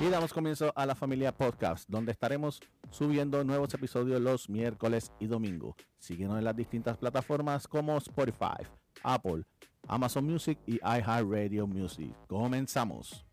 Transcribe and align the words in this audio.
Y 0.00 0.08
damos 0.08 0.32
comienzo 0.32 0.72
a 0.74 0.86
la 0.86 0.94
familia 0.94 1.30
podcast, 1.30 1.86
donde 1.86 2.12
estaremos 2.12 2.58
subiendo 2.90 3.44
nuevos 3.44 3.74
episodios 3.74 4.18
los 4.18 4.48
miércoles 4.48 5.12
y 5.18 5.26
domingo. 5.26 5.76
Síguenos 5.98 6.38
en 6.38 6.44
las 6.44 6.56
distintas 6.56 6.96
plataformas 6.96 7.68
como 7.68 7.98
Spotify, 7.98 8.66
Apple, 9.02 9.44
Amazon 9.86 10.24
Music 10.24 10.58
y 10.66 10.76
iHeartRadio 10.76 11.66
Music. 11.66 12.14
Comenzamos. 12.26 13.26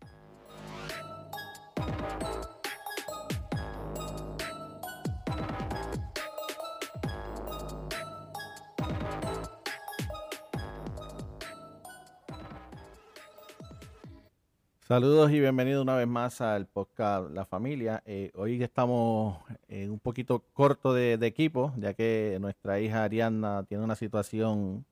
Saludos 14.88 15.30
y 15.32 15.38
bienvenidos 15.38 15.82
una 15.82 15.96
vez 15.96 16.08
más 16.08 16.40
al 16.40 16.64
podcast 16.66 17.30
La 17.32 17.44
Familia. 17.44 18.02
Eh, 18.06 18.30
hoy 18.34 18.62
estamos 18.62 19.36
eh, 19.68 19.86
un 19.90 19.98
poquito 19.98 20.42
corto 20.54 20.94
de, 20.94 21.12
equipo, 21.26 21.74
ya 21.76 21.92
que 21.92 22.38
nuestra 22.40 22.80
hija 22.80 23.04
Ariana 23.04 23.64
tiene 23.64 23.84
una 23.84 23.96
situación 23.96 24.86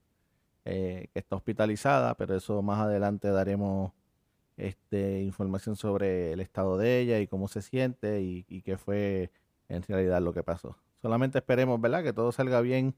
eh, 0.66 1.09
que 1.14 1.19
está 1.19 1.36
hospitalizada, 1.36 2.14
pero 2.14 2.36
eso 2.36 2.60
más 2.60 2.78
adelante 2.78 3.28
daremos 3.28 3.92
este, 4.59 5.22
información 5.22 5.77
sobre 5.77 6.34
el 6.34 6.41
estado 6.41 6.77
de 6.77 7.00
ella 7.00 7.19
y 7.19 7.27
cómo 7.27 7.48
se 7.48 7.62
siente 7.62 8.20
y, 8.20 8.44
y 8.50 8.60
qué 8.60 8.77
fue 8.77 9.30
en 9.70 9.83
realidad 9.83 10.20
lo 10.20 10.34
que 10.34 10.42
pasó. 10.42 10.77
Solamente 11.00 11.38
esperemos, 11.38 11.80
¿verdad?, 11.80 12.02
que 12.02 12.12
todo 12.12 12.33
salga 12.33 12.60
bien 12.60 12.94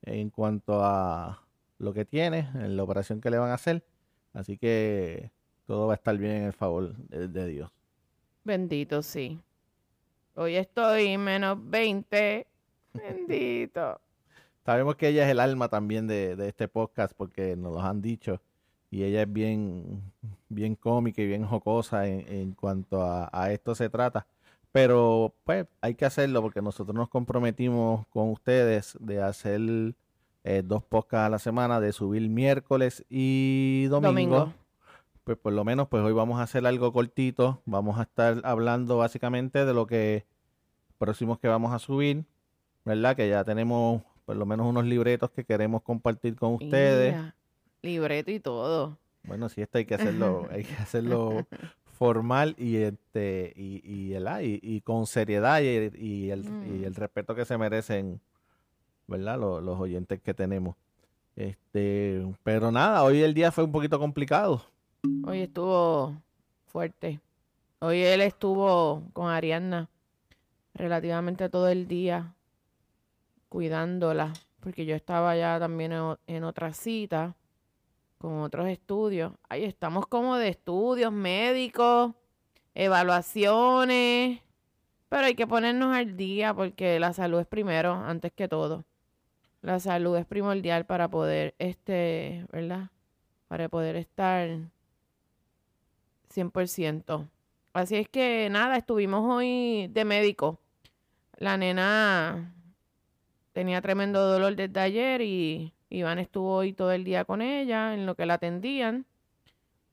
en 0.00 0.30
cuanto 0.30 0.82
a 0.82 1.46
lo 1.76 1.92
que 1.92 2.06
tiene, 2.06 2.48
en 2.54 2.74
la 2.78 2.84
operación 2.84 3.20
que 3.20 3.28
le 3.28 3.36
van 3.36 3.50
a 3.50 3.54
hacer. 3.54 3.84
Así 4.32 4.56
que 4.56 5.30
todo 5.68 5.86
va 5.86 5.92
a 5.92 5.96
estar 5.96 6.16
bien 6.16 6.32
en 6.32 6.44
el 6.44 6.54
favor 6.54 6.96
de, 6.96 7.46
Dios. 7.46 7.70
Bendito, 8.42 9.02
sí. 9.02 9.38
Hoy 10.34 10.56
estoy 10.56 11.18
menos 11.18 11.58
20. 11.62 12.46
Bendito. 12.94 14.00
Sabemos 14.64 14.96
que 14.96 15.08
ella 15.08 15.26
es 15.26 15.30
el 15.30 15.40
alma 15.40 15.68
también 15.68 16.06
de, 16.06 16.32
este 16.48 16.68
podcast 16.68 17.12
porque 17.14 17.54
nos 17.54 17.74
lo 17.74 17.82
han 17.82 18.00
dicho. 18.00 18.40
Y 18.90 19.02
ella 19.02 19.20
es 19.20 19.30
bien, 19.30 20.00
bien 20.48 20.74
cómica 20.74 21.20
y 21.20 21.26
bien 21.26 21.44
jocosa 21.44 22.06
en, 22.06 22.52
cuanto 22.52 23.02
a, 23.02 23.52
esto 23.52 23.74
se 23.74 23.90
trata. 23.90 24.26
Pero 24.72 25.34
pues 25.44 25.66
hay 25.82 25.94
que 25.94 26.06
hacerlo 26.06 26.40
porque 26.40 26.62
nosotros 26.62 26.96
nos 26.96 27.10
comprometimos 27.10 28.06
con 28.06 28.30
ustedes 28.30 28.96
de 29.00 29.20
hacer 29.20 29.60
eh, 30.44 30.62
dos 30.64 30.82
podcasts 30.82 31.26
a 31.26 31.28
la 31.28 31.38
semana, 31.38 31.78
de 31.78 31.92
subir 31.92 32.26
miércoles 32.30 33.04
y 33.10 33.84
domingo 33.90 34.54
pues 35.28 35.36
por 35.36 35.52
lo 35.52 35.62
menos 35.62 35.88
pues 35.88 36.02
hoy 36.02 36.14
vamos 36.14 36.40
a 36.40 36.44
hacer 36.44 36.66
algo 36.66 36.90
cortito. 36.90 37.60
Vamos 37.66 37.98
a 37.98 38.04
estar 38.04 38.40
hablando 38.44 38.96
básicamente 38.96 39.66
de 39.66 39.74
lo 39.74 39.86
que 39.86 40.24
próximos 40.96 41.38
que 41.38 41.48
vamos 41.48 41.74
a 41.74 41.78
subir, 41.78 42.24
¿verdad? 42.86 43.14
Que 43.14 43.28
ya 43.28 43.44
tenemos 43.44 44.00
por 44.24 44.36
lo 44.36 44.46
menos 44.46 44.66
unos 44.66 44.86
libretos 44.86 45.30
que 45.30 45.44
queremos 45.44 45.82
compartir 45.82 46.34
con 46.34 46.54
ustedes. 46.54 47.14
libreto 47.82 48.30
y 48.30 48.40
todo. 48.40 48.96
Bueno, 49.22 49.50
sí, 49.50 49.60
esto 49.60 49.76
hay 49.76 49.84
que 49.84 49.96
hacerlo, 49.96 50.48
hay 50.50 50.64
que 50.64 50.76
hacerlo 50.76 51.46
formal 51.98 52.54
y 52.56 52.76
este 52.76 53.52
y, 53.54 53.82
y, 53.84 54.16
y, 54.16 54.60
y 54.62 54.80
con 54.80 55.06
seriedad 55.06 55.60
y, 55.60 56.30
el, 56.30 56.44
mm. 56.44 56.84
el, 56.84 56.94
respeto 56.94 57.34
que 57.34 57.44
se 57.44 57.58
merecen, 57.58 58.18
¿verdad? 59.06 59.38
Los, 59.38 59.62
los 59.62 59.78
oyentes 59.78 60.22
que 60.22 60.32
tenemos. 60.32 60.74
Este, 61.36 62.26
pero 62.42 62.72
nada, 62.72 63.02
hoy 63.02 63.20
el 63.20 63.34
día 63.34 63.52
fue 63.52 63.64
un 63.64 63.72
poquito 63.72 63.98
complicado. 63.98 64.62
Hoy 65.04 65.42
estuvo 65.42 66.20
fuerte. 66.66 67.20
Hoy 67.78 68.02
él 68.02 68.20
estuvo 68.20 69.04
con 69.12 69.30
Ariadna 69.30 69.88
relativamente 70.74 71.48
todo 71.48 71.68
el 71.68 71.86
día 71.86 72.34
cuidándola, 73.48 74.32
porque 74.58 74.86
yo 74.86 74.96
estaba 74.96 75.36
ya 75.36 75.60
también 75.60 75.92
en, 76.26 76.44
otra 76.44 76.72
cita 76.72 77.36
con 78.18 78.40
otros 78.40 78.66
estudios. 78.66 79.32
Ahí 79.48 79.62
estamos 79.62 80.08
como 80.08 80.36
de 80.36 80.48
estudios 80.48 81.12
médicos, 81.12 82.12
evaluaciones, 82.74 84.40
pero 85.08 85.26
hay 85.26 85.36
que 85.36 85.46
ponernos 85.46 85.94
al 85.96 86.16
día 86.16 86.52
porque 86.54 86.98
la 86.98 87.12
salud 87.12 87.38
es 87.38 87.46
primero, 87.46 87.92
antes 87.92 88.32
que 88.32 88.48
todo. 88.48 88.84
La 89.62 89.78
salud 89.78 90.16
es 90.16 90.26
primordial 90.26 90.86
para 90.86 91.08
poder, 91.08 91.54
este, 91.60 92.44
¿verdad? 92.50 92.90
Para 93.46 93.68
poder 93.68 93.94
estar 93.94 94.58
100%. 96.28 97.28
Así 97.72 97.96
es 97.96 98.08
que 98.08 98.48
nada, 98.50 98.76
estuvimos 98.76 99.24
hoy 99.28 99.88
de 99.88 100.04
médico. 100.04 100.58
La 101.36 101.56
nena 101.56 102.54
tenía 103.52 103.80
tremendo 103.80 104.26
dolor 104.26 104.56
desde 104.56 104.80
ayer 104.80 105.20
y 105.22 105.72
Iván 105.90 106.18
estuvo 106.18 106.54
hoy 106.54 106.72
todo 106.72 106.92
el 106.92 107.04
día 107.04 107.24
con 107.24 107.42
ella 107.42 107.94
en 107.94 108.06
lo 108.06 108.14
que 108.14 108.26
la 108.26 108.34
atendían. 108.34 109.06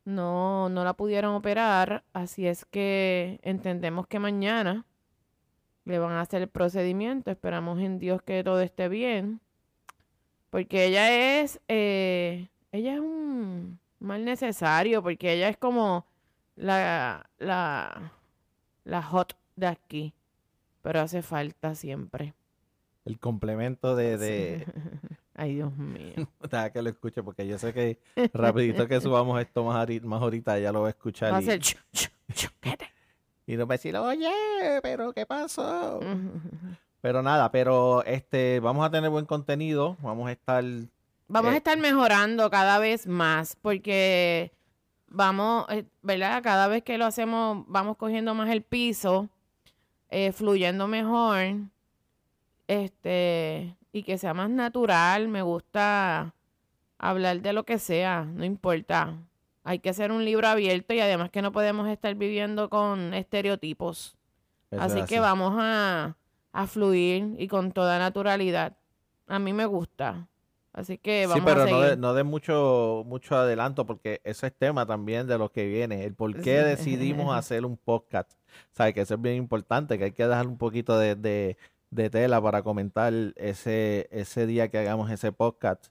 No, 0.03 0.69
no 0.69 0.83
la 0.83 0.93
pudieron 0.93 1.33
operar, 1.35 2.03
así 2.13 2.47
es 2.47 2.65
que 2.65 3.39
entendemos 3.41 4.07
que 4.07 4.19
mañana 4.19 4.85
le 5.85 5.99
van 5.99 6.13
a 6.13 6.21
hacer 6.21 6.41
el 6.41 6.47
procedimiento. 6.47 7.31
Esperamos 7.31 7.79
en 7.79 7.99
Dios 7.99 8.21
que 8.21 8.43
todo 8.43 8.61
esté 8.61 8.89
bien. 8.89 9.41
Porque 10.49 10.85
ella 10.85 11.41
es, 11.41 11.59
eh, 11.67 12.49
ella 12.71 12.93
es 12.93 12.99
un 12.99 13.79
mal 13.99 14.25
necesario, 14.25 15.01
porque 15.01 15.33
ella 15.33 15.49
es 15.49 15.57
como 15.57 16.05
la, 16.55 17.29
la, 17.37 18.11
la 18.83 19.03
hot 19.03 19.35
de 19.55 19.67
aquí, 19.67 20.13
pero 20.81 21.01
hace 21.01 21.21
falta 21.21 21.75
siempre. 21.75 22.33
El 23.05 23.19
complemento 23.19 23.95
de... 23.95 24.17
de... 24.17 24.65
Ay, 25.35 25.55
Dios 25.55 25.75
mío. 25.75 26.13
Deja 26.41 26.69
que 26.71 26.81
lo 26.81 26.89
escuche 26.89 27.21
porque 27.21 27.45
yo 27.45 27.57
sé 27.57 27.73
que 27.73 27.99
rapidito 28.33 28.87
que 28.87 29.01
subamos 29.01 29.39
esto 29.41 29.63
más, 29.65 29.87
más 30.03 30.21
ahorita 30.21 30.57
ya 30.59 30.71
lo 30.71 30.81
va 30.81 30.87
a 30.87 30.91
escuchar. 30.91 31.31
Va 31.31 31.37
a 31.37 31.39
hacer... 31.39 31.59
y 33.45 33.57
nos 33.57 33.67
va 33.69 33.73
a 33.73 33.77
decir, 33.77 33.95
oye, 33.97 34.31
pero 34.81 35.13
¿qué 35.13 35.25
pasó? 35.25 35.99
pero 37.01 37.21
nada, 37.21 37.51
pero 37.51 38.03
este, 38.05 38.59
vamos 38.61 38.85
a 38.85 38.89
tener 38.89 39.09
buen 39.09 39.25
contenido, 39.25 39.97
vamos 40.01 40.29
a 40.29 40.31
estar... 40.31 40.63
Vamos 41.27 41.51
a 41.51 41.55
eh, 41.55 41.57
estar 41.57 41.77
mejorando 41.77 42.49
cada 42.49 42.79
vez 42.79 43.05
más 43.05 43.55
porque 43.61 44.51
vamos, 45.15 45.65
eh, 45.69 45.85
¿verdad? 46.01 46.43
Cada 46.43 46.67
vez 46.67 46.83
que 46.83 46.97
lo 46.97 47.05
hacemos, 47.05 47.63
vamos 47.67 47.97
cogiendo 47.97 48.35
más 48.35 48.49
el 48.49 48.61
piso, 48.61 49.29
eh, 50.09 50.31
fluyendo 50.31 50.87
mejor, 50.87 51.55
este, 52.67 53.75
y 53.91 54.03
que 54.03 54.17
sea 54.17 54.33
más 54.33 54.49
natural. 54.49 55.27
Me 55.27 55.41
gusta 55.41 56.33
hablar 56.97 57.41
de 57.41 57.53
lo 57.53 57.63
que 57.63 57.79
sea, 57.79 58.25
no 58.25 58.43
importa. 58.43 59.17
Hay 59.63 59.79
que 59.79 59.93
ser 59.93 60.11
un 60.11 60.25
libro 60.25 60.47
abierto 60.47 60.93
y 60.93 60.99
además 60.99 61.31
que 61.31 61.41
no 61.41 61.51
podemos 61.51 61.87
estar 61.87 62.13
viviendo 62.15 62.69
con 62.69 63.13
estereotipos. 63.13 64.17
así, 64.77 65.03
que 65.05 65.19
vamos 65.19 65.53
a, 65.57 66.17
a 66.51 66.67
fluir 66.67 67.35
y 67.39 67.47
con 67.47 67.71
toda 67.71 67.97
naturalidad. 67.97 68.77
A 69.27 69.39
mí 69.39 69.53
me 69.53 69.65
gusta. 69.65 70.27
Así 70.75 70.97
que 70.97 71.25
vamos 71.25 71.39
sí, 71.39 71.45
pero 71.45 71.61
a 71.61 71.67
seguir. 71.67 71.97
no 71.97 72.13
de, 72.13 72.23
mucho, 72.25 73.03
mucho 73.05 73.37
adelanto 73.37 73.85
porque 73.85 74.19
ese 74.25 74.47
es 74.47 74.53
tema 74.53 74.85
también 74.85 75.25
de 75.25 75.37
lo 75.37 75.49
que 75.49 75.65
viene. 75.67 76.03
El 76.03 76.15
por 76.15 76.41
qué 76.41 76.63
decidimos 76.63 77.33
hacer 77.37 77.65
un 77.65 77.77
podcast. 77.77 78.33
Sabes 78.73 78.93
que 78.93 78.99
eso 78.99 79.13
es 79.13 79.21
bien 79.21 79.37
importante, 79.37 79.97
que 79.97 80.03
hay 80.03 80.11
que 80.11 80.27
dejar 80.27 80.47
un 80.47 80.57
poquito 80.57 80.99
de, 80.99 81.15
de, 81.15 82.09
tela 82.09 82.41
para 82.41 82.61
comentar 82.61 83.13
ese, 83.37 84.09
ese 84.11 84.45
día 84.47 84.67
que 84.67 84.79
hagamos 84.79 85.09
ese 85.09 85.31
podcast. 85.31 85.85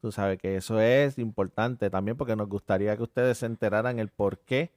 Tú 0.00 0.10
sabes 0.10 0.38
que 0.38 0.56
eso 0.56 0.80
es 0.80 1.18
importante 1.18 1.90
también 1.90 2.16
porque 2.16 2.34
nos 2.34 2.48
gustaría 2.48 2.96
que 2.96 3.02
ustedes 3.02 3.36
se 3.36 3.44
enteraran 3.44 3.98
el 3.98 4.08
por 4.08 4.38
qué 4.38 4.72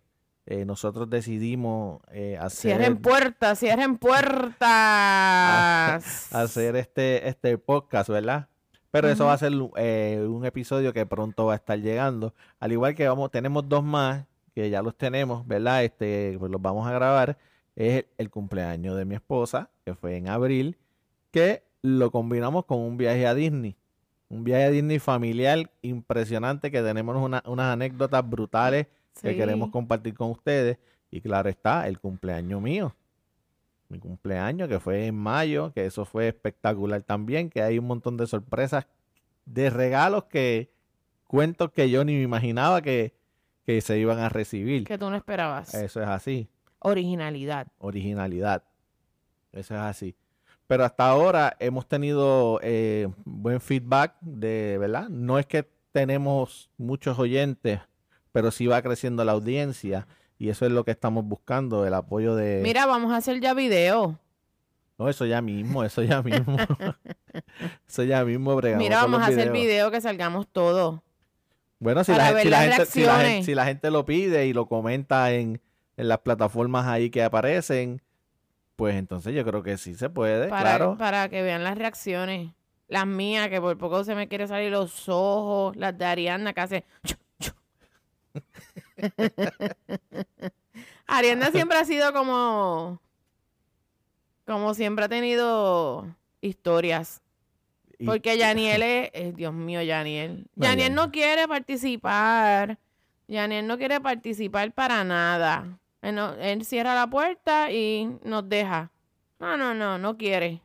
eh, 0.46 0.66
nosotros 0.66 1.10
decidimos 1.10 2.02
eh, 2.12 2.38
hacer... 2.38 2.72
Cierren 2.76 2.98
puertas, 2.98 3.60
cierren 3.60 3.98
puertas. 3.98 4.60
hacer 6.34 6.76
este, 6.76 7.30
este 7.30 7.58
podcast, 7.58 8.10
¿verdad? 8.10 8.50
Pero 8.94 9.10
eso 9.10 9.26
va 9.26 9.34
a 9.34 9.38
ser 9.40 9.52
eh, 9.78 10.24
un 10.30 10.46
episodio 10.46 10.94
que 10.94 11.04
pronto 11.08 11.48
va 11.48 11.54
a 11.54 11.56
estar 11.56 11.80
llegando. 11.80 12.36
Al 12.60 12.74
igual 12.74 12.94
que 12.94 13.08
vamos, 13.08 13.32
tenemos 13.32 13.68
dos 13.68 13.84
más, 13.84 14.28
que 14.54 14.70
ya 14.70 14.84
los 14.84 14.96
tenemos, 14.96 15.48
¿verdad? 15.48 15.84
Este, 15.84 16.36
pues 16.38 16.52
los 16.52 16.62
vamos 16.62 16.86
a 16.86 16.92
grabar. 16.92 17.36
Es 17.76 18.06
el, 18.20 18.30
cumpleaños 18.30 18.96
de 18.96 19.04
mi 19.06 19.16
esposa, 19.16 19.72
que 19.84 19.96
fue 19.96 20.18
en 20.18 20.30
abril, 20.30 20.78
que 21.32 21.64
lo 21.82 22.12
combinamos 22.12 22.66
con 22.66 22.82
un 22.82 22.96
viaje 22.96 23.26
a 23.26 23.34
Disney. 23.34 23.76
Un 24.30 24.44
viaje 24.44 24.66
a 24.66 24.70
Disney 24.70 25.00
familiar 25.00 25.72
impresionante, 25.82 26.70
que 26.70 26.84
tenemos 26.84 27.18
unas 27.18 27.74
anécdotas 27.74 28.30
brutales 28.30 28.86
que 29.20 29.36
queremos 29.36 29.72
compartir 29.72 30.14
con 30.14 30.30
ustedes. 30.30 30.78
Y 31.10 31.20
claro 31.20 31.50
está, 31.50 31.88
el 31.88 32.00
cumpleaños 32.00 32.62
mío 32.62 32.94
mi 33.94 34.00
cumpleaños, 34.00 34.68
que 34.68 34.80
fue 34.80 35.08
en 35.08 35.16
mayo, 35.16 35.72
que 35.72 35.86
eso 35.86 36.04
fue 36.04 36.28
espectacular 36.28 37.02
también, 37.04 37.50
que 37.50 37.62
hay 37.62 37.78
un 37.78 37.86
montón 37.86 38.18
de 38.18 38.28
sorpresas, 38.28 38.88
de 39.46 39.70
regalos 39.70 40.26
que 40.26 40.72
cuentos 41.28 41.72
que 41.72 41.90
yo 41.90 42.04
ni 42.04 42.14
me 42.14 42.24
imaginaba 42.24 42.82
que, 42.82 43.14
se 43.66 43.98
iban 43.98 44.20
a 44.20 44.30
recibir. 44.30 44.84
Que 44.84 44.98
tú 44.98 45.10
no 45.10 45.16
esperabas. 45.16 45.74
Eso 45.74 46.02
es 46.02 46.08
así. 46.08 46.50
Originalidad. 46.80 47.68
originalidad. 47.78 48.64
Eso 49.54 49.76
es 49.76 49.80
así. 49.80 50.16
Pero 50.68 50.84
hasta 50.84 51.08
ahora 51.08 51.56
hemos 51.60 51.88
tenido 51.88 52.60
eh, 52.64 53.08
buen 53.24 53.62
feedback 53.62 54.16
de, 54.22 54.78
¿verdad? 54.80 55.08
No 55.10 55.38
es 55.40 55.46
que 55.46 55.70
tenemos 55.92 56.70
muchos 56.78 57.20
oyentes, 57.20 57.80
pero 58.32 58.52
sí 58.52 58.68
va 58.68 58.82
creciendo 58.82 59.24
la 59.24 59.34
audiencia 59.34 60.08
y 60.44 60.50
eso 60.50 60.66
es 60.66 60.74
lo 60.74 60.84
que 60.84 60.92
estamos 60.92 61.24
buscando, 61.24 61.88
el 61.88 61.94
apoyo 61.94 62.36
de... 62.36 62.60
Mira, 62.62 62.86
vamos 62.86 63.14
a 63.14 63.16
hacer 63.16 63.40
ya 63.40 63.54
video. 63.54 64.20
No, 64.98 65.08
eso 65.08 65.26
ya 65.26 65.42
mismo, 65.42 65.86
eso 65.86 66.04
ya 66.04 66.22
mismo. 66.22 66.58
eso 67.88 68.04
ya 68.04 68.26
mismo 68.26 68.54
bregamos 68.58 68.84
Mira, 68.84 68.98
vamos 68.98 69.22
a 69.22 69.28
hacer 69.28 69.54
video 69.54 69.90
que 69.90 70.02
salgamos 70.02 70.50
todos. 70.50 71.00
Bueno, 71.80 72.04
si 72.04 72.12
la, 72.12 72.34
ver 72.34 72.44
si, 72.44 72.50
la 72.50 72.66
las 72.66 72.76
gente, 72.76 72.92
si, 72.92 73.00
la, 73.04 73.12
gen- 73.14 73.20
reacciones. 73.22 73.46
si 73.46 73.56
la 73.56 73.64
gente 73.64 73.90
lo 73.90 74.04
pide 74.04 74.46
y 74.46 74.52
lo 74.52 74.66
comenta 74.66 75.32
en, 75.32 75.62
en 75.96 76.08
las 76.10 76.20
plataformas 76.20 76.88
ahí 76.88 77.10
que 77.10 77.24
aparecen, 77.24 78.02
pues 78.76 78.96
entonces 78.96 79.34
yo 79.34 79.46
creo 79.46 79.64
que 79.64 79.78
sí 79.78 79.96
se 79.96 80.10
puede, 80.10 80.50
Para, 80.50 80.76
claro. 80.76 80.98
para 80.98 81.30
que 81.30 81.42
vean 81.42 81.64
las 81.64 81.78
reacciones. 81.78 82.52
Las 82.90 83.08
mías, 83.08 83.48
que 83.48 83.62
por 83.62 83.78
poco 83.78 84.04
se 84.04 84.14
me 84.14 84.28
quiere 84.28 84.46
salir 84.50 84.72
los 84.72 85.08
ojos. 85.08 85.74
Las 85.78 85.98
de 85.98 86.04
Ariana, 86.04 86.52
que 86.52 86.60
hace... 86.60 86.84
Ariana 91.08 91.52
siempre 91.52 91.78
ha 91.78 91.86
sido 91.86 92.14
como... 92.14 93.00
Como 94.46 94.74
siempre 94.74 95.06
ha 95.06 95.10
tenido 95.10 96.06
historias. 96.42 97.22
Porque 98.06 98.38
Yaniel 98.38 98.84
es... 98.84 99.10
eh, 99.14 99.34
Dios 99.36 99.54
mío, 99.54 99.82
Yaniel. 99.82 100.46
Yaniel 100.56 100.94
no 100.94 101.12
quiere 101.12 101.48
participar. 101.48 102.78
Yaniel 103.28 103.66
no 103.68 103.78
quiere 103.78 104.02
participar 104.02 104.72
para 104.74 105.04
nada. 105.06 105.80
Él, 106.02 106.16
no- 106.16 106.34
él 106.34 106.66
cierra 106.66 106.94
la 106.94 107.08
puerta 107.08 107.72
y 107.72 108.10
nos 108.24 108.48
deja. 108.50 108.92
No, 109.40 109.56
no, 109.56 109.74
no, 109.74 109.98
no 109.98 110.18
quiere. 110.18 110.62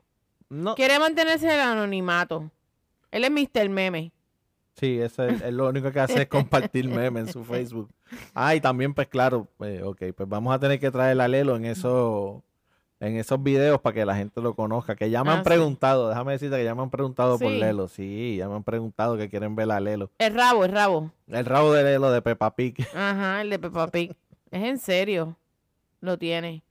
no, 0.48 0.74
Quiere 0.74 0.98
mantenerse 0.98 1.46
en 1.46 1.52
el 1.52 1.60
anonimato. 1.60 2.50
Él 3.12 3.24
es 3.24 3.30
Mr. 3.30 3.68
Meme. 3.68 4.10
Sí, 4.78 4.98
eso 5.00 5.24
es, 5.24 5.40
es 5.42 5.52
lo 5.52 5.68
único 5.68 5.90
que 5.90 6.00
hace 6.00 6.22
es 6.22 6.28
compartir 6.28 6.88
memes 6.88 7.26
en 7.26 7.32
su 7.32 7.44
Facebook. 7.44 7.90
Ah, 8.34 8.54
y 8.54 8.60
también, 8.60 8.94
pues 8.94 9.08
claro, 9.08 9.48
pues, 9.56 9.82
ok, 9.82 10.02
pues 10.16 10.28
vamos 10.28 10.54
a 10.54 10.58
tener 10.58 10.78
que 10.78 10.90
traer 10.90 11.20
a 11.20 11.26
Lelo 11.28 11.56
en 11.56 11.64
esos, 11.64 12.40
en 13.00 13.16
esos 13.16 13.42
videos 13.42 13.80
para 13.80 13.94
que 13.94 14.04
la 14.04 14.14
gente 14.16 14.40
lo 14.40 14.54
conozca. 14.54 14.94
Que 14.94 15.10
ya 15.10 15.24
me 15.24 15.30
Ah, 15.30 15.34
han 15.34 15.38
sí. 15.40 15.44
preguntado, 15.50 16.08
déjame 16.08 16.32
decirte 16.32 16.56
que 16.56 16.64
ya 16.64 16.74
me 16.74 16.82
han 16.82 16.90
preguntado 16.90 17.38
por. 17.38 17.50
Lelo. 17.50 17.88
Sí, 17.88 18.36
ya 18.38 18.48
me 18.48 18.54
han 18.54 18.62
preguntado 18.64 19.16
que 19.16 19.28
quieren 19.28 19.56
ver 19.56 19.70
a 19.72 19.80
Lelo. 19.80 20.10
El 20.18 20.34
rabo, 20.34 20.64
el 20.64 20.72
rabo. 20.72 21.10
El 21.26 21.44
rabo 21.44 21.72
de 21.72 21.82
Lelo 21.84 22.10
de 22.12 22.22
Peppa 22.22 22.54
Pig. 22.54 22.76
Ajá, 22.94 23.40
el 23.42 23.50
de 23.50 23.58
Peppa 23.58 23.88
Pig. 23.88 24.14
Es 24.50 24.62
en 24.62 24.78
serio. 24.78 25.36
Lo 26.00 26.16
tiene. 26.18 26.62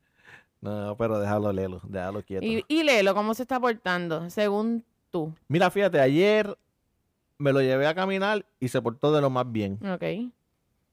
No, 0.62 0.95
pero 0.98 1.19
déjalo 1.19 1.51
Lelo, 1.54 1.81
déjalo 1.83 2.24
quieto. 2.24 2.45
Y, 2.45 2.63
y 2.68 2.83
Lelo, 2.83 3.13
¿cómo 3.13 3.33
se 3.33 3.44
está 3.44 3.59
portando? 3.59 4.30
Según 4.30 4.83
tú. 5.12 5.33
Mira, 5.48 5.69
fíjate, 5.69 6.00
ayer 6.00 6.57
me 7.38 7.54
lo 7.54 7.62
llevé 7.62 7.88
a 7.88 7.95
caminar 7.95 8.45
y 8.60 8.68
se 8.69 8.81
portó 8.81 9.12
de 9.13 9.22
lo 9.22 9.30
más 9.30 9.51
bien. 9.51 9.80
Ok. 9.88 10.04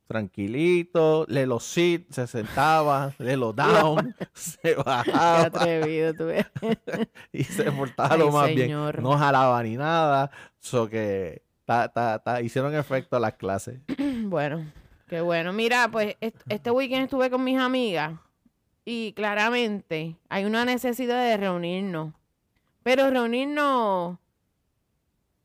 Tranquilito, 0.07 1.25
Lelo 1.29 1.59
sit, 1.61 2.11
se 2.13 2.27
sentaba, 2.27 3.13
Lelo 3.19 3.53
down, 3.53 4.15
se 4.35 4.59
Qué 4.63 4.75
bajaba. 4.75 5.43
atrevido 5.47 6.13
tú 6.15 6.29
y 7.33 7.45
se 7.45 7.73
portaba 7.73 8.15
Ay, 8.15 8.19
lo 8.21 8.31
más 8.31 8.49
señor. 8.49 8.95
bien. 8.97 9.03
No 9.03 9.17
jalaba 9.19 9.63
ni 9.63 9.77
nada. 9.77 10.31
So 10.61 10.89
que 10.89 11.43
ta, 11.65 11.89
ta, 11.89 12.19
ta, 12.19 12.43
hicieron 12.43 12.75
efecto 12.75 13.19
las 13.19 13.35
clases. 13.35 13.81
Bueno, 14.27 14.65
qué 15.09 15.21
bueno. 15.21 15.53
Mira, 15.53 15.89
pues 15.91 16.17
est- 16.21 16.41
este 16.49 16.71
weekend 16.71 17.05
estuve 17.05 17.31
con 17.31 17.45
mis 17.45 17.59
amigas 17.59 18.13
y 18.85 19.13
claramente 19.13 20.17
hay 20.29 20.45
una 20.45 20.65
necesidad 20.65 21.23
de 21.25 21.37
reunirnos. 21.37 22.15
Pero 22.83 23.11
reunirnos 23.11 24.19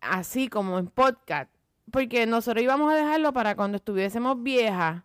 así 0.02 0.48
como 0.48 0.80
en 0.80 0.88
podcast. 0.88 1.50
Porque 1.92 2.26
nosotros 2.26 2.64
íbamos 2.64 2.92
a 2.92 2.96
dejarlo 2.96 3.34
para 3.34 3.56
cuando 3.56 3.78
estuviésemos 3.78 4.42
viejas 4.44 5.02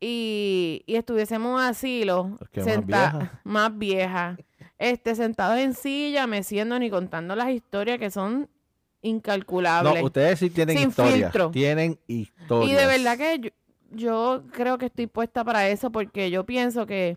y, 0.00 0.82
y 0.86 0.94
estuviésemos 0.96 1.60
en 1.60 1.68
asilo, 1.68 2.24
más 2.54 2.64
senta- 2.64 3.10
vieja. 3.12 3.40
más 3.44 3.78
viejas, 3.78 4.38
este, 4.78 5.14
sentados 5.14 5.58
en 5.58 5.74
silla, 5.74 6.26
meciendo 6.26 6.78
ni 6.78 6.90
contando 6.90 7.34
las 7.36 7.50
historias 7.50 7.98
que 7.98 8.10
son 8.10 8.40
No, 8.40 8.48
incalculables. 9.02 10.02
ustedes 10.02 10.38
sí 10.38 10.50
tienen 10.50 10.78
Sin 10.78 10.88
historias. 10.88 11.14
filtro. 11.32 11.50
Tienen 11.50 11.98
historias. 12.06 12.70
Y 12.72 12.74
de 12.74 12.86
verdad 12.86 13.16
que 13.18 13.38
yo, 13.40 13.50
yo 13.90 14.42
creo 14.52 14.78
que 14.78 14.86
estoy 14.86 15.06
puesta 15.06 15.44
para 15.44 15.68
eso 15.68 15.90
porque 15.90 16.30
yo 16.30 16.44
pienso 16.44 16.86
que, 16.86 17.16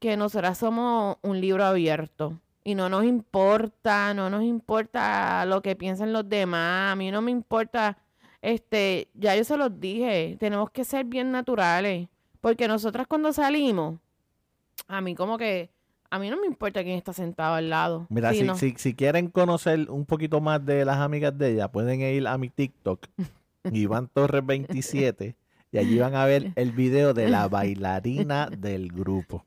que 0.00 0.16
nosotras 0.16 0.58
somos 0.58 1.16
un 1.22 1.40
libro 1.40 1.64
abierto 1.64 2.38
y 2.64 2.74
no 2.74 2.88
nos 2.88 3.04
importa, 3.04 4.14
no 4.14 4.30
nos 4.30 4.42
importa 4.42 5.44
lo 5.46 5.62
que 5.62 5.76
piensen 5.76 6.12
los 6.12 6.28
demás, 6.28 6.92
a 6.92 6.96
mí 6.96 7.10
no 7.10 7.22
me 7.22 7.30
importa, 7.30 7.98
este, 8.40 9.08
ya 9.14 9.34
yo 9.36 9.44
se 9.44 9.56
los 9.56 9.80
dije, 9.80 10.36
tenemos 10.38 10.70
que 10.70 10.84
ser 10.84 11.04
bien 11.04 11.30
naturales 11.32 12.08
porque 12.42 12.66
nosotras 12.66 13.06
cuando 13.06 13.32
salimos, 13.32 14.00
a 14.88 15.00
mí 15.00 15.14
como 15.14 15.38
que, 15.38 15.70
a 16.10 16.18
mí 16.18 16.28
no 16.28 16.38
me 16.38 16.46
importa 16.48 16.82
quién 16.82 16.98
está 16.98 17.12
sentado 17.12 17.54
al 17.54 17.70
lado. 17.70 18.06
Mira, 18.10 18.34
si, 18.34 18.42
no. 18.42 18.56
si, 18.56 18.74
si 18.76 18.94
quieren 18.94 19.28
conocer 19.28 19.88
un 19.88 20.04
poquito 20.04 20.40
más 20.40 20.66
de 20.66 20.84
las 20.84 20.98
amigas 20.98 21.38
de 21.38 21.52
ella, 21.52 21.68
pueden 21.68 22.00
ir 22.00 22.26
a 22.26 22.36
mi 22.36 22.50
TikTok, 22.50 23.06
Iván 23.72 24.08
Torres 24.12 24.44
27, 24.44 25.36
y 25.70 25.78
allí 25.78 25.98
van 25.98 26.16
a 26.16 26.26
ver 26.26 26.52
el 26.56 26.72
video 26.72 27.14
de 27.14 27.30
la 27.30 27.46
bailarina 27.48 28.48
del 28.50 28.90
grupo. 28.90 29.44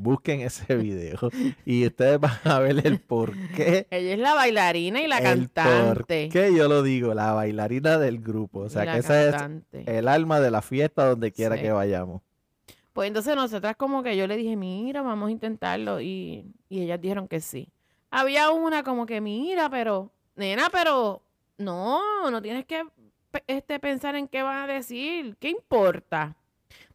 Busquen 0.00 0.40
ese 0.42 0.76
video 0.76 1.18
y 1.64 1.86
ustedes 1.86 2.20
van 2.20 2.38
a 2.44 2.58
ver 2.60 2.86
el 2.86 3.00
por 3.00 3.32
qué. 3.54 3.86
Ella 3.90 4.12
es 4.14 4.18
la 4.18 4.34
bailarina 4.34 5.00
y 5.00 5.06
la 5.06 5.18
el 5.18 5.50
cantante. 5.50 6.28
qué 6.30 6.54
yo 6.54 6.68
lo 6.68 6.82
digo, 6.82 7.14
la 7.14 7.32
bailarina 7.32 7.98
del 7.98 8.20
grupo. 8.20 8.60
O 8.60 8.68
sea, 8.68 8.90
que 8.92 8.98
esa 8.98 9.28
es 9.28 9.34
el 9.72 10.08
alma 10.08 10.40
de 10.40 10.50
la 10.50 10.62
fiesta 10.62 11.06
donde 11.08 11.32
quiera 11.32 11.56
Sí. 11.56 11.62
que 11.62 11.72
vayamos. 11.72 12.22
Pues 12.92 13.08
entonces 13.08 13.34
nosotras 13.36 13.76
como 13.76 14.02
que 14.02 14.16
yo 14.16 14.26
le 14.26 14.36
dije, 14.36 14.56
mira, 14.56 15.02
vamos 15.02 15.28
a 15.28 15.32
intentarlo. 15.32 16.00
Y, 16.00 16.44
y 16.68 16.82
ellas 16.82 17.00
dijeron 17.00 17.28
que 17.28 17.40
sí. 17.40 17.72
Había 18.10 18.50
una 18.50 18.82
como 18.82 19.06
que, 19.06 19.20
mira, 19.20 19.70
pero, 19.70 20.10
nena, 20.34 20.68
pero 20.70 21.22
no, 21.58 22.30
no 22.30 22.42
tienes 22.42 22.66
que 22.66 22.82
este, 23.46 23.78
pensar 23.78 24.16
en 24.16 24.26
qué 24.26 24.42
van 24.42 24.68
a 24.68 24.72
decir. 24.72 25.36
¿Qué 25.38 25.50
importa? 25.50 26.36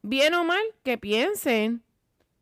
Bien 0.02 0.34
o 0.34 0.44
mal, 0.44 0.62
que 0.84 0.98
piensen. 0.98 1.82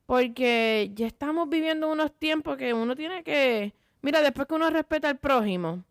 Porque 0.05 0.91
ya 0.93 1.07
estamos 1.07 1.50
viviendo 1.50 1.89
unos 1.89 2.12
tiempos 2.13 2.57
que 2.57 2.74
uno 2.74 2.95
tiene 2.95 3.24
que, 3.24 3.74
mira, 4.01 4.22
después 4.22 4.48
que 4.48 4.55
uno 4.55 4.69
respeta 4.69 5.10
al 5.10 5.17
prójimo 5.17 5.83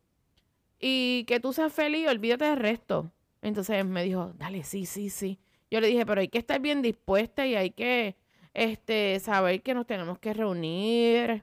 y 0.79 1.25
que 1.25 1.41
tú 1.41 1.53
seas 1.53 1.73
feliz, 1.73 2.09
olvídate 2.09 2.45
del 2.45 2.59
resto. 2.59 3.11
Entonces 3.41 3.85
me 3.85 4.05
dijo, 4.05 4.33
dale, 4.39 4.65
sí, 4.65 4.87
sí, 4.87 5.11
sí. 5.11 5.39
Yo 5.71 5.81
le 5.81 5.89
dije, 5.89 6.05
pero 6.05 6.21
hay 6.21 6.29
que 6.29 6.39
estar 6.39 6.61
bien 6.61 6.83
dispuesta 6.83 7.47
y 7.47 7.55
hay 7.55 7.71
que 7.71 8.17
este, 8.53 9.19
saber 9.21 9.63
que 9.63 9.75
nos 9.75 9.87
tenemos 9.87 10.19
que 10.19 10.35
reunir. 10.35 11.43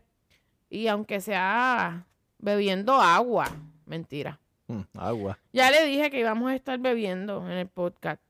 Y 0.70 0.88
aunque 0.88 1.20
sea 1.20 2.06
bebiendo 2.38 2.94
agua, 2.94 3.50
mentira. 3.86 4.40
Mm, 4.68 4.82
agua. 4.94 5.40
Ya 5.52 5.72
le 5.72 5.86
dije 5.86 6.12
que 6.12 6.20
íbamos 6.20 6.52
a 6.52 6.56
estar 6.56 6.78
bebiendo 6.78 7.46
en 7.50 7.58
el 7.58 7.68
podcast. 7.68 8.22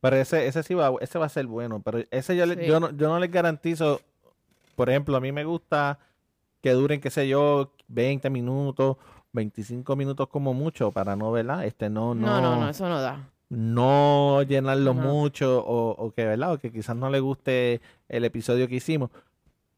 Pero 0.00 0.16
ese, 0.16 0.46
ese 0.46 0.62
sí 0.62 0.74
va, 0.74 0.92
ese 1.00 1.18
va 1.18 1.26
a 1.26 1.30
ser 1.30 1.46
bueno. 1.46 1.80
Pero 1.82 2.00
ese 2.10 2.36
yo, 2.36 2.46
le- 2.46 2.56
Sí. 2.56 2.66
yo, 2.66 2.80
no, 2.80 2.90
yo 2.90 3.08
no 3.08 3.18
les 3.18 3.30
garantizo. 3.30 4.00
Por 4.76 4.88
ejemplo, 4.88 5.16
a 5.16 5.20
mí 5.20 5.30
me 5.32 5.44
gusta 5.44 5.98
que 6.62 6.70
duren, 6.72 7.00
qué 7.00 7.10
sé 7.10 7.28
yo, 7.28 7.72
20 7.88 8.30
minutos, 8.30 8.96
25 9.32 9.96
minutos 9.96 10.28
como 10.28 10.54
mucho, 10.54 10.90
para 10.90 11.16
no, 11.16 11.30
¿verdad? 11.32 11.64
Este, 11.66 11.90
no, 11.90 12.14
no, 12.14 12.26
No, 12.26 12.40
no, 12.40 12.56
no, 12.60 12.68
eso 12.70 12.88
no 12.88 13.00
da. 13.00 13.28
no 13.50 14.42
llenarlo 14.42 14.92
Ajá. 14.92 15.00
mucho 15.00 15.64
o, 15.64 15.90
o 15.90 16.10
que, 16.12 16.24
¿verdad? 16.24 16.52
O 16.54 16.58
que 16.58 16.72
quizás 16.72 16.96
no 16.96 17.10
le 17.10 17.20
guste 17.20 17.80
el 18.08 18.24
episodio 18.24 18.68
que 18.68 18.76
hicimos. 18.76 19.10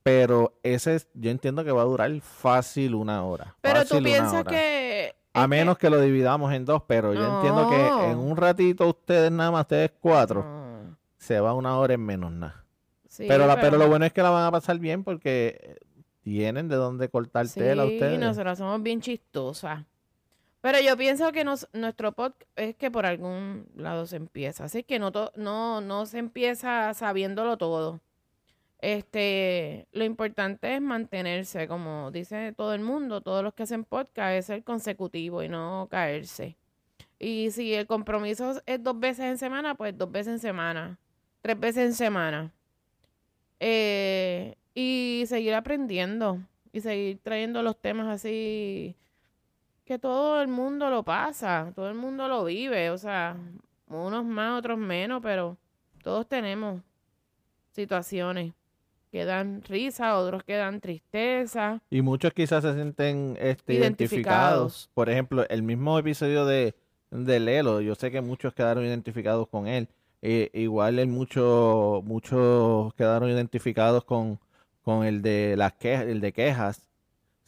Pero 0.02 0.52
ese, 0.62 0.96
es- 0.96 1.08
yo 1.14 1.30
entiendo 1.30 1.64
que 1.64 1.70
va 1.72 1.82
a 1.82 1.86
durar 1.86 2.10
fácil 2.20 2.94
una 2.94 3.24
hora. 3.24 3.54
Pero 3.60 3.84
tú 3.84 4.02
piensas 4.02 4.44
que... 4.44 5.14
A 5.34 5.46
menos 5.46 5.78
que 5.78 5.88
lo 5.88 6.00
dividamos 6.00 6.52
en 6.52 6.64
dos, 6.64 6.82
pero 6.86 7.14
yo 7.14 7.36
entiendo 7.36 7.68
que 7.70 8.10
en 8.10 8.18
un 8.18 8.36
ratito 8.36 8.86
ustedes 8.88 9.30
nada 9.32 9.50
más, 9.50 9.62
ustedes 9.62 9.92
cuatro, 10.00 10.42
No. 10.44 10.96
se 11.16 11.40
va 11.40 11.54
una 11.54 11.78
hora 11.78 11.94
en 11.94 12.04
menos 12.04 12.30
nada. 12.32 12.64
Sí, 13.08 13.24
pero, 13.28 13.46
la, 13.46 13.60
pero 13.60 13.76
lo 13.78 13.88
bueno 13.88 14.04
es 14.04 14.12
que 14.12 14.22
la 14.22 14.30
van 14.30 14.44
a 14.44 14.50
pasar 14.50 14.78
bien 14.78 15.04
porque 15.04 15.78
tienen 16.22 16.68
de 16.68 16.76
dónde 16.76 17.08
cortar 17.08 17.46
tela 17.48 17.84
Sí, 17.86 17.94
ustedes. 17.94 18.18
nosotros 18.18 18.58
somos 18.58 18.82
bien 18.82 19.00
chistosas. 19.00 19.84
Pero 20.60 20.78
yo 20.80 20.96
pienso 20.96 21.32
que 21.32 21.42
nos, 21.44 21.66
nuestro 21.72 22.12
podcast 22.12 22.42
es 22.56 22.76
que 22.76 22.90
por 22.90 23.04
algún 23.04 23.66
lado 23.74 24.06
se 24.06 24.16
empieza. 24.16 24.64
Así 24.64 24.84
que 24.84 24.98
no, 24.98 25.10
to- 25.12 25.32
no, 25.34 25.80
no 25.80 26.06
se 26.06 26.18
empieza 26.18 26.94
sabiéndolo 26.94 27.56
todo. 27.58 28.00
Este, 28.82 29.86
lo 29.92 30.04
importante 30.04 30.74
es 30.74 30.82
mantenerse, 30.82 31.68
como 31.68 32.10
dice 32.10 32.52
todo 32.52 32.74
el 32.74 32.80
mundo, 32.80 33.20
todos 33.20 33.44
los 33.44 33.54
que 33.54 33.62
hacen 33.62 33.84
podcast, 33.84 34.34
es 34.34 34.46
ser 34.46 34.64
consecutivo 34.64 35.40
y 35.44 35.48
no 35.48 35.86
caerse. 35.88 36.56
Y 37.20 37.52
si 37.52 37.74
el 37.74 37.86
compromiso 37.86 38.60
es 38.66 38.82
dos 38.82 38.98
veces 38.98 39.26
en 39.26 39.38
semana, 39.38 39.76
pues 39.76 39.96
dos 39.96 40.10
veces 40.10 40.34
en 40.34 40.38
semana, 40.40 40.98
tres 41.42 41.60
veces 41.60 41.84
en 41.86 41.94
semana. 41.94 42.52
Eh, 43.60 44.56
y 44.74 45.24
seguir 45.28 45.54
aprendiendo 45.54 46.40
y 46.72 46.80
seguir 46.80 47.20
trayendo 47.22 47.62
los 47.62 47.80
temas 47.80 48.08
así 48.08 48.96
que 49.84 49.98
todo 50.00 50.42
el 50.42 50.48
mundo 50.48 50.90
lo 50.90 51.04
pasa, 51.04 51.72
todo 51.76 51.88
el 51.88 51.94
mundo 51.94 52.26
lo 52.26 52.44
vive, 52.44 52.90
o 52.90 52.98
sea, 52.98 53.36
unos 53.86 54.24
más, 54.24 54.58
otros 54.58 54.78
menos, 54.78 55.22
pero 55.22 55.56
todos 56.02 56.28
tenemos 56.28 56.82
situaciones 57.70 58.54
que 59.12 59.24
dan 59.26 59.62
risa, 59.68 60.16
otros 60.18 60.42
que 60.42 60.54
dan 60.56 60.80
tristeza. 60.80 61.80
Y 61.90 62.00
muchos 62.00 62.32
quizás 62.32 62.64
se 62.64 62.74
sienten 62.74 63.36
este, 63.38 63.74
Identificados. 63.74 63.78
identificados. 63.78 64.90
Por 64.94 65.10
ejemplo, 65.10 65.46
el 65.50 65.62
mismo 65.62 65.98
episodio 65.98 66.46
de, 66.46 66.74
de 67.10 67.38
Lelo, 67.38 67.82
yo 67.82 67.94
sé 67.94 68.10
que 68.10 68.22
muchos 68.22 68.54
quedaron 68.54 68.84
identificados 68.86 69.46
con 69.48 69.66
él. 69.68 69.88
Eh, 70.22 70.50
igual 70.54 70.98
el 70.98 71.08
mucho, 71.08 72.00
muchos 72.06 72.94
quedaron 72.94 73.28
identificados 73.28 74.04
con, 74.04 74.40
con 74.82 75.04
el 75.04 75.20
de 75.20 75.56
las 75.58 75.74
quejas, 75.74 76.06
el 76.06 76.20
de 76.22 76.32
quejas. 76.32 76.82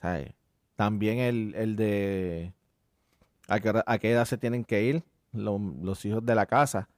¿sabes? 0.02 0.34
También 0.76 1.18
el, 1.18 1.54
el 1.54 1.76
de 1.76 2.52
a 3.48 3.58
qué, 3.60 3.68
hora- 3.70 3.84
a 3.86 3.96
qué 3.98 4.10
edad 4.10 4.26
se 4.26 4.36
tienen 4.36 4.64
que 4.64 4.82
ir 4.82 5.02
lo- 5.32 5.58
los 5.82 6.04
hijos 6.04 6.26
de 6.26 6.34
la 6.34 6.44
casa. 6.44 6.88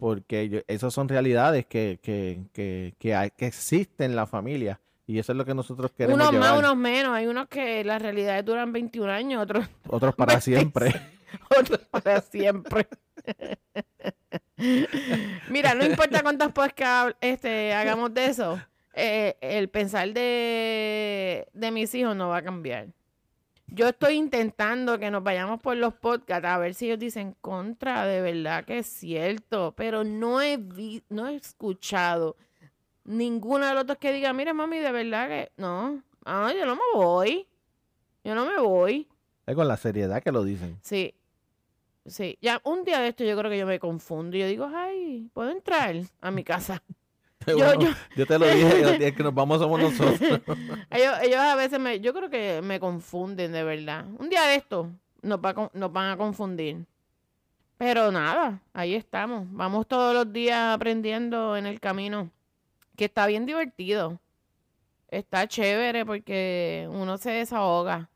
Porque 0.00 0.48
yo- 0.48 0.60
esas 0.66 0.92
son 0.92 1.08
realidades 1.08 1.66
que, 1.66 1.98
que, 2.02 2.40
que, 2.52 2.94
que, 2.98 3.14
hay- 3.14 3.30
que 3.30 3.46
existen 3.46 4.10
en 4.10 4.16
la 4.16 4.26
familia. 4.26 4.80
Y 5.06 5.18
eso 5.18 5.32
es 5.32 5.38
lo 5.38 5.44
que 5.44 5.54
nosotros 5.54 5.90
queremos 5.92 6.14
Unos 6.28 6.40
más, 6.40 6.58
unos 6.58 6.76
menos. 6.76 7.12
Hay 7.14 7.26
unos 7.26 7.48
que 7.48 7.84
las 7.84 8.00
realidades 8.00 8.44
duran 8.44 8.72
21 8.72 9.10
años, 9.12 9.42
otros, 9.42 9.66
Otros 9.88 10.14
para 10.14 10.34
26. 10.34 10.56
siempre. 10.58 10.94
otros 11.58 11.80
para 11.90 12.20
siempre. 12.20 12.86
Mira, 15.48 15.74
no 15.74 15.84
importa 15.84 16.22
cuántas 16.22 16.52
podcasts 16.52 17.16
este, 17.20 17.72
hagamos 17.72 18.12
de 18.14 18.26
eso, 18.26 18.60
eh, 18.94 19.36
el 19.40 19.68
pensar 19.68 20.12
de, 20.12 21.48
de 21.52 21.70
mis 21.70 21.94
hijos 21.94 22.14
no 22.14 22.28
va 22.28 22.38
a 22.38 22.42
cambiar. 22.42 22.88
Yo 23.72 23.88
estoy 23.88 24.14
intentando 24.14 24.98
que 24.98 25.10
nos 25.10 25.22
vayamos 25.22 25.60
por 25.60 25.76
los 25.76 25.94
podcasts 25.94 26.44
a 26.46 26.58
ver 26.58 26.74
si 26.74 26.86
ellos 26.86 26.98
dicen 26.98 27.36
contra, 27.40 28.04
de 28.04 28.20
verdad 28.20 28.64
que 28.64 28.78
es 28.78 28.86
cierto, 28.86 29.74
pero 29.76 30.02
no 30.04 30.40
he, 30.40 30.56
vi- 30.56 31.02
no 31.08 31.28
he 31.28 31.36
escuchado 31.36 32.36
ninguno 33.04 33.66
de 33.66 33.74
los 33.74 33.82
otros 33.84 33.98
que 33.98 34.12
diga, 34.12 34.32
mira 34.32 34.52
mami, 34.54 34.78
de 34.78 34.90
verdad 34.92 35.28
que 35.28 35.52
no, 35.56 36.02
ah, 36.24 36.52
yo 36.56 36.66
no 36.66 36.74
me 36.74 36.82
voy, 36.94 37.46
yo 38.24 38.34
no 38.34 38.44
me 38.46 38.58
voy. 38.60 39.08
Es 39.46 39.54
con 39.54 39.68
la 39.68 39.76
seriedad 39.76 40.22
que 40.22 40.32
lo 40.32 40.42
dicen. 40.44 40.78
Sí. 40.82 41.14
Sí. 42.06 42.38
Ya 42.40 42.60
un 42.64 42.82
día 42.84 42.98
de 43.00 43.08
esto 43.08 43.24
yo 43.24 43.36
creo 43.36 43.50
que 43.50 43.58
yo 43.58 43.66
me 43.66 43.78
confundo. 43.78 44.36
y 44.36 44.40
Yo 44.40 44.46
digo, 44.46 44.68
ay, 44.74 45.28
¿puedo 45.32 45.50
entrar 45.50 45.94
a 46.20 46.30
mi 46.30 46.42
casa? 46.44 46.82
Yo, 47.46 47.56
Bueno, 47.56 47.80
yo, 47.80 47.90
yo 48.16 48.26
te 48.26 48.38
lo 48.38 48.46
dije, 48.46 48.98
día 48.98 49.14
que 49.14 49.22
nos 49.22 49.34
vamos 49.34 49.60
somos 49.60 49.80
nosotros. 49.80 50.20
ellos, 50.90 51.14
ellos 51.22 51.38
a 51.38 51.54
veces 51.56 51.80
me, 51.80 52.00
yo 52.00 52.12
creo 52.12 52.28
que 52.28 52.60
me 52.62 52.78
confunden 52.78 53.52
de 53.52 53.64
verdad. 53.64 54.04
Un 54.18 54.28
día 54.28 54.42
de 54.42 54.56
esto 54.56 54.90
nos, 55.22 55.38
va 55.38 55.70
nos 55.72 55.92
van 55.92 56.10
a 56.10 56.16
confundir. 56.16 56.84
Pero 57.78 58.12
nada, 58.12 58.60
ahí 58.74 58.94
estamos. 58.94 59.46
Vamos 59.50 59.86
todos 59.86 60.14
los 60.14 60.30
días 60.32 60.74
aprendiendo 60.74 61.56
en 61.56 61.64
el 61.66 61.80
camino. 61.80 62.30
Que 62.94 63.06
está 63.06 63.26
bien 63.26 63.46
divertido. 63.46 64.20
Está 65.08 65.48
chévere 65.48 66.04
porque 66.04 66.86
uno 66.90 67.16
se 67.16 67.30
desahoga. 67.30 68.10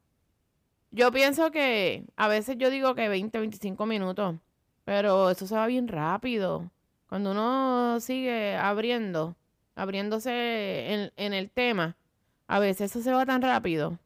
Yo 0.90 1.10
pienso 1.10 1.50
que 1.50 2.04
a 2.14 2.28
veces 2.28 2.56
yo 2.58 2.70
digo 2.70 2.94
que 2.94 3.08
20, 3.08 3.38
25 3.38 3.86
minutos, 3.86 4.36
pero 4.84 5.30
eso 5.30 5.46
se 5.46 5.54
va 5.54 5.66
bien 5.66 5.88
rápido. 5.88 6.70
Cuando 7.14 7.30
uno 7.30 8.00
sigue 8.00 8.56
abriendo, 8.56 9.36
abriéndose 9.76 11.12
en, 11.16 11.32
el 11.32 11.48
tema, 11.48 11.94
a 12.48 12.58
veces 12.58 12.90
eso 12.90 13.04
se 13.04 13.12
va 13.12 13.24
tan 13.24 13.40
rápido. 13.40 14.00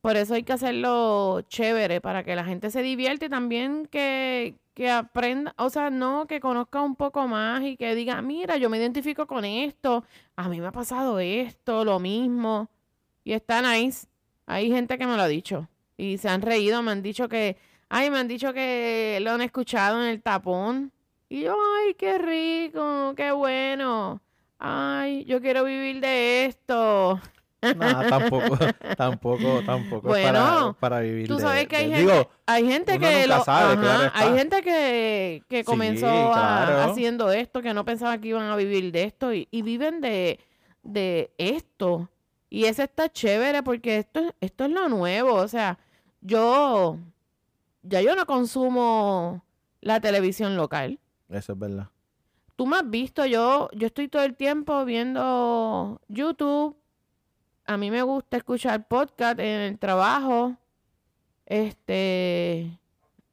Por 0.00 0.16
eso 0.16 0.34
hay 0.34 0.44
que 0.44 0.52
hacerlo 0.52 1.40
chévere, 1.48 2.00
para 2.00 2.22
que 2.22 2.36
la 2.36 2.44
gente 2.44 2.70
se 2.70 2.82
divierte 2.82 3.26
y 3.26 3.28
también 3.28 3.88
que, 3.90 4.54
que 4.74 4.92
aprenda, 4.92 5.54
o 5.58 5.70
sea, 5.70 5.90
no, 5.90 6.28
que 6.28 6.38
conozca 6.38 6.82
un 6.82 6.94
poco 6.94 7.26
más 7.26 7.64
y 7.64 7.76
que 7.76 7.96
diga, 7.96 8.22
mira, 8.22 8.58
yo 8.58 8.70
me 8.70 8.78
identifico 8.78 9.26
con 9.26 9.44
esto, 9.44 10.04
a 10.36 10.48
mí 10.48 10.60
me 10.60 10.68
ha 10.68 10.72
pasado 10.72 11.18
esto, 11.18 11.84
lo 11.84 11.98
mismo. 11.98 12.68
Y 13.24 13.32
está 13.32 13.60
nice. 13.60 14.06
Hay 14.46 14.70
gente 14.70 14.98
que 14.98 15.06
me 15.08 15.16
lo 15.16 15.22
ha 15.22 15.26
dicho 15.26 15.68
y 15.96 16.18
se 16.18 16.28
han 16.28 16.42
reído, 16.42 16.80
me 16.80 16.92
han 16.92 17.02
dicho 17.02 17.28
que, 17.28 17.56
ay, 17.88 18.08
me 18.08 18.18
han 18.18 18.28
dicho 18.28 18.52
que 18.52 19.18
lo 19.20 19.32
han 19.32 19.40
escuchado 19.40 20.00
en 20.00 20.10
el 20.10 20.22
tapón. 20.22 20.92
Y 21.28 21.42
yo, 21.42 21.56
ay, 21.78 21.94
qué 21.94 22.18
rico, 22.18 23.14
qué 23.16 23.32
bueno. 23.32 24.20
Ay, 24.58 25.24
yo 25.24 25.40
quiero 25.40 25.64
vivir 25.64 26.00
de 26.00 26.46
esto. 26.46 27.20
No, 27.62 28.06
tampoco, 28.08 28.58
tampoco, 28.96 29.62
tampoco 29.64 30.08
para, 30.08 30.20
Bueno, 30.20 30.76
para 30.78 31.00
vivir 31.00 31.26
Tú 31.26 31.36
de- 31.36 31.42
sabes 31.42 31.66
que 31.66 31.76
hay 31.76 31.88
de- 31.90 31.96
gente, 31.96 32.12
Digo, 32.12 32.30
hay 32.46 32.66
gente 32.66 32.98
que 32.98 33.26
lo, 33.26 33.42
sabe, 33.42 33.72
ajá, 33.86 34.12
hay 34.14 34.36
gente 34.38 34.62
que, 34.62 35.42
que 35.48 35.58
Sí, 35.60 35.64
comenzó 35.64 36.06
a- 36.34 36.84
haciendo 36.84 37.32
esto, 37.32 37.62
que 37.62 37.72
no 37.72 37.84
pensaba 37.86 38.18
que 38.18 38.28
iban 38.28 38.44
a 38.50 38.56
vivir 38.56 38.92
de 38.92 39.04
esto 39.04 39.32
y, 39.32 39.48
y 39.50 39.62
viven 39.62 40.00
de, 40.02 40.38
de 40.82 41.32
esto. 41.38 42.10
Y 42.50 42.66
eso 42.66 42.82
está 42.82 43.08
chévere 43.10 43.62
porque 43.62 43.96
esto, 43.98 44.20
esto 44.40 44.64
es 44.66 44.70
lo 44.70 44.88
nuevo. 44.90 45.34
O 45.34 45.48
sea, 45.48 45.78
yo 46.20 46.98
ya 47.82 48.00
yo 48.02 48.14
no 48.14 48.26
consumo 48.26 49.42
la 49.80 50.00
televisión 50.00 50.56
local. 50.56 50.98
Eso 51.38 51.52
es 51.52 51.58
verdad. 51.58 51.88
Tú 52.56 52.66
me 52.66 52.76
has 52.76 52.88
visto, 52.88 53.26
yo, 53.26 53.68
yo 53.72 53.86
estoy 53.86 54.08
todo 54.08 54.22
el 54.22 54.36
tiempo 54.36 54.84
viendo 54.84 56.00
YouTube. 56.08 56.76
A 57.66 57.76
mí 57.76 57.90
me 57.90 58.02
gusta 58.02 58.36
escuchar 58.36 58.86
podcast 58.86 59.40
en 59.40 59.60
el 59.60 59.78
trabajo. 59.78 60.56
Este, 61.46 62.78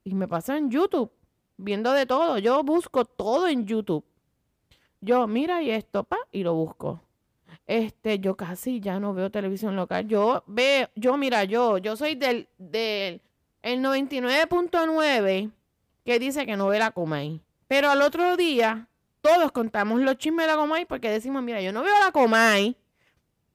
y 0.03 0.15
me 0.15 0.27
paso 0.27 0.53
en 0.53 0.71
YouTube, 0.71 1.11
viendo 1.57 1.91
de 1.91 2.05
todo. 2.05 2.39
Yo 2.39 2.63
busco 2.63 3.05
todo 3.05 3.47
en 3.47 3.65
YouTube. 3.65 4.03
Yo, 5.01 5.27
mira 5.27 5.61
y 5.61 5.69
esto, 5.69 6.03
pa, 6.03 6.17
y 6.31 6.43
lo 6.43 6.55
busco. 6.55 7.01
Este, 7.67 8.19
yo 8.19 8.35
casi 8.35 8.79
ya 8.79 8.99
no 8.99 9.13
veo 9.13 9.29
televisión 9.31 9.75
local. 9.75 10.07
Yo 10.07 10.43
veo, 10.47 10.89
yo, 10.95 11.17
mira, 11.17 11.43
yo, 11.43 11.77
yo 11.77 11.95
soy 11.95 12.15
del, 12.15 12.49
del, 12.57 13.21
el 13.61 13.79
99.9 13.81 15.51
que 16.05 16.19
dice 16.19 16.45
que 16.45 16.57
no 16.57 16.67
ve 16.67 16.79
la 16.79 16.91
Comay. 16.91 17.41
Pero 17.71 17.89
al 17.89 18.01
otro 18.01 18.35
día, 18.35 18.89
todos 19.21 19.53
contamos 19.53 20.01
los 20.01 20.17
chismes 20.17 20.45
de 20.45 20.51
la 20.51 20.57
Comay 20.57 20.83
porque 20.83 21.09
decimos, 21.09 21.41
mira, 21.41 21.61
yo 21.61 21.71
no 21.71 21.83
veo 21.83 21.93
la 22.03 22.11
Comay, 22.11 22.75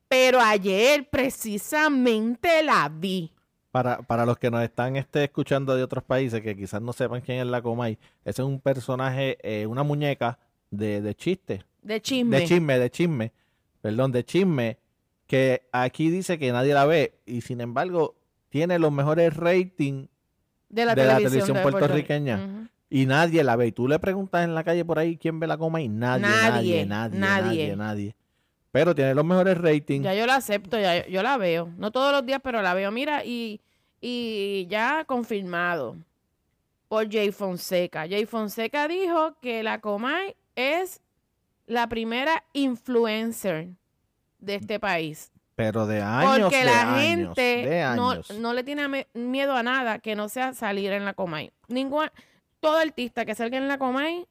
pero 0.08 0.40
ayer 0.40 1.06
precisamente 1.10 2.62
la 2.62 2.88
vi. 2.88 3.30
Para, 3.70 3.98
para 4.00 4.24
los 4.24 4.38
que 4.38 4.50
nos 4.50 4.62
están 4.62 4.96
este, 4.96 5.24
escuchando 5.24 5.76
de 5.76 5.82
otros 5.82 6.02
países 6.02 6.40
que 6.40 6.56
quizás 6.56 6.80
no 6.80 6.94
sepan 6.94 7.20
quién 7.20 7.40
es 7.40 7.46
la 7.46 7.60
Comay, 7.60 7.98
ese 8.24 8.40
es 8.40 8.48
un 8.48 8.58
personaje, 8.58 9.36
eh, 9.42 9.66
una 9.66 9.82
muñeca 9.82 10.38
de, 10.70 11.02
de 11.02 11.14
chiste, 11.14 11.66
De 11.82 12.00
chisme. 12.00 12.40
de 12.40 12.46
chisme, 12.46 12.78
de 12.78 12.90
chisme, 12.90 13.32
perdón, 13.82 14.12
de 14.12 14.24
chisme, 14.24 14.78
que 15.26 15.68
aquí 15.72 16.08
dice 16.08 16.38
que 16.38 16.50
nadie 16.52 16.72
la 16.72 16.86
ve 16.86 17.18
y 17.26 17.42
sin 17.42 17.60
embargo 17.60 18.16
tiene 18.48 18.78
los 18.78 18.90
mejores 18.92 19.36
ratings 19.36 20.08
de 20.70 20.86
la 20.86 20.94
de 20.94 21.04
la 21.04 21.18
televisión, 21.18 21.58
puertorriqueña. 21.60 22.70
Y 22.90 23.06
nadie 23.06 23.42
la 23.44 23.56
ve. 23.56 23.68
Y 23.68 23.72
tú 23.72 23.88
le 23.88 23.98
preguntas 23.98 24.44
en 24.44 24.54
la 24.54 24.64
calle 24.64 24.84
por 24.84 24.98
ahí 24.98 25.16
quién 25.16 25.40
ve 25.40 25.46
la 25.46 25.56
Comay, 25.56 25.88
nadie, 25.88 26.22
nadie, 26.22 26.50
Nadie, 26.50 26.86
nadie, 26.86 27.18
nadie, 27.18 27.18
nadie. 27.18 27.76
nadie. 27.76 28.16
Pero 28.72 28.94
tiene 28.94 29.14
los 29.14 29.24
mejores 29.24 29.56
ratings. 29.58 30.04
Ya 30.04 30.14
yo 30.14 30.26
la 30.26 30.36
acepto, 30.36 30.78
ya 30.78 31.06
yo, 31.06 31.22
la 31.22 31.36
veo. 31.38 31.70
No 31.78 31.90
todos 31.90 32.12
los 32.12 32.26
días, 32.26 32.40
pero 32.44 32.60
la 32.62 32.74
veo. 32.74 32.90
Mira, 32.90 33.24
y, 33.24 33.60
y 34.00 34.66
ya 34.68 35.04
confirmado 35.06 35.96
por 36.88 37.10
Jay 37.10 37.32
Fonseca. 37.32 38.06
Jay 38.08 38.26
Fonseca 38.26 38.86
dijo 38.86 39.34
que 39.40 39.62
la 39.62 39.80
Comay 39.80 40.36
es 40.54 41.00
la 41.66 41.88
primera 41.88 42.44
influencer 42.52 43.68
de 44.38 44.54
este 44.56 44.78
país. 44.78 45.32
Pero 45.54 45.86
de 45.86 46.02
años, 46.02 46.40
Porque 46.42 46.58
de 46.58 46.64
la 46.64 46.94
años, 46.96 46.98
gente 47.34 47.40
de 47.66 47.96
no, 47.96 48.10
años. 48.10 48.30
no 48.38 48.52
le 48.52 48.62
tiene 48.62 49.06
miedo 49.14 49.54
a 49.54 49.62
nada 49.62 49.98
que 50.00 50.14
no 50.14 50.28
sea 50.28 50.52
salir 50.52 50.92
en 50.92 51.06
la 51.06 51.14
Comay. 51.14 51.50
Ningún, 51.68 52.08
todo 52.66 52.78
artista 52.78 53.24
que 53.24 53.36
salga 53.36 53.58
en 53.58 53.68
la 53.68 53.78
Comay 53.78 54.26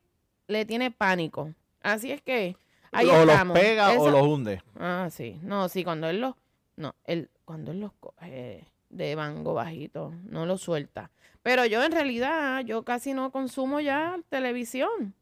le 0.48 0.66
tiene 0.66 0.92
pánico. 0.92 1.54
Así 1.82 2.12
es 2.12 2.22
que 2.22 2.58
ahí 2.92 3.08
o 3.08 3.22
estamos. 3.22 3.56
los 3.56 3.64
pega 3.64 3.98
o 3.98 4.10
los 4.10 4.22
hunde. 4.24 4.62
Ah, 4.78 5.08
sí. 5.10 5.40
No, 5.42 5.70
sí, 5.70 5.86
cuando 5.86 6.10
él 6.10 6.20
los... 6.20 6.36
No, 6.76 6.96
él, 7.06 7.30
cuando 7.46 7.72
él 7.72 7.80
los 7.80 7.94
coge 7.94 8.66
de 8.90 9.16
mango 9.16 9.54
bajito, 9.54 10.14
no 10.26 10.46
los 10.46 10.62
suelta. 10.62 11.12
Pero 11.44 11.66
yo 11.66 11.82
en 11.82 11.94
realidad, 11.94 12.66
yo 12.66 12.84
casi 12.84 13.14
no 13.14 13.32
consumo 13.32 13.80
ya 13.80 14.18
televisión 14.28 15.14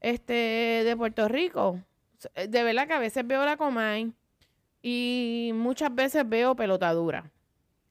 este, 0.00 0.32
de 0.84 0.96
Puerto 0.96 1.28
Rico. 1.28 1.78
De 2.34 2.64
verdad 2.64 2.88
que 2.88 2.94
a 2.94 2.98
veces 2.98 3.24
veo 3.24 3.44
la 3.44 3.56
Comay 3.56 4.12
y 4.82 5.52
muchas 5.54 5.94
veces 5.94 6.28
veo 6.28 6.56
pelotadura, 6.56 7.30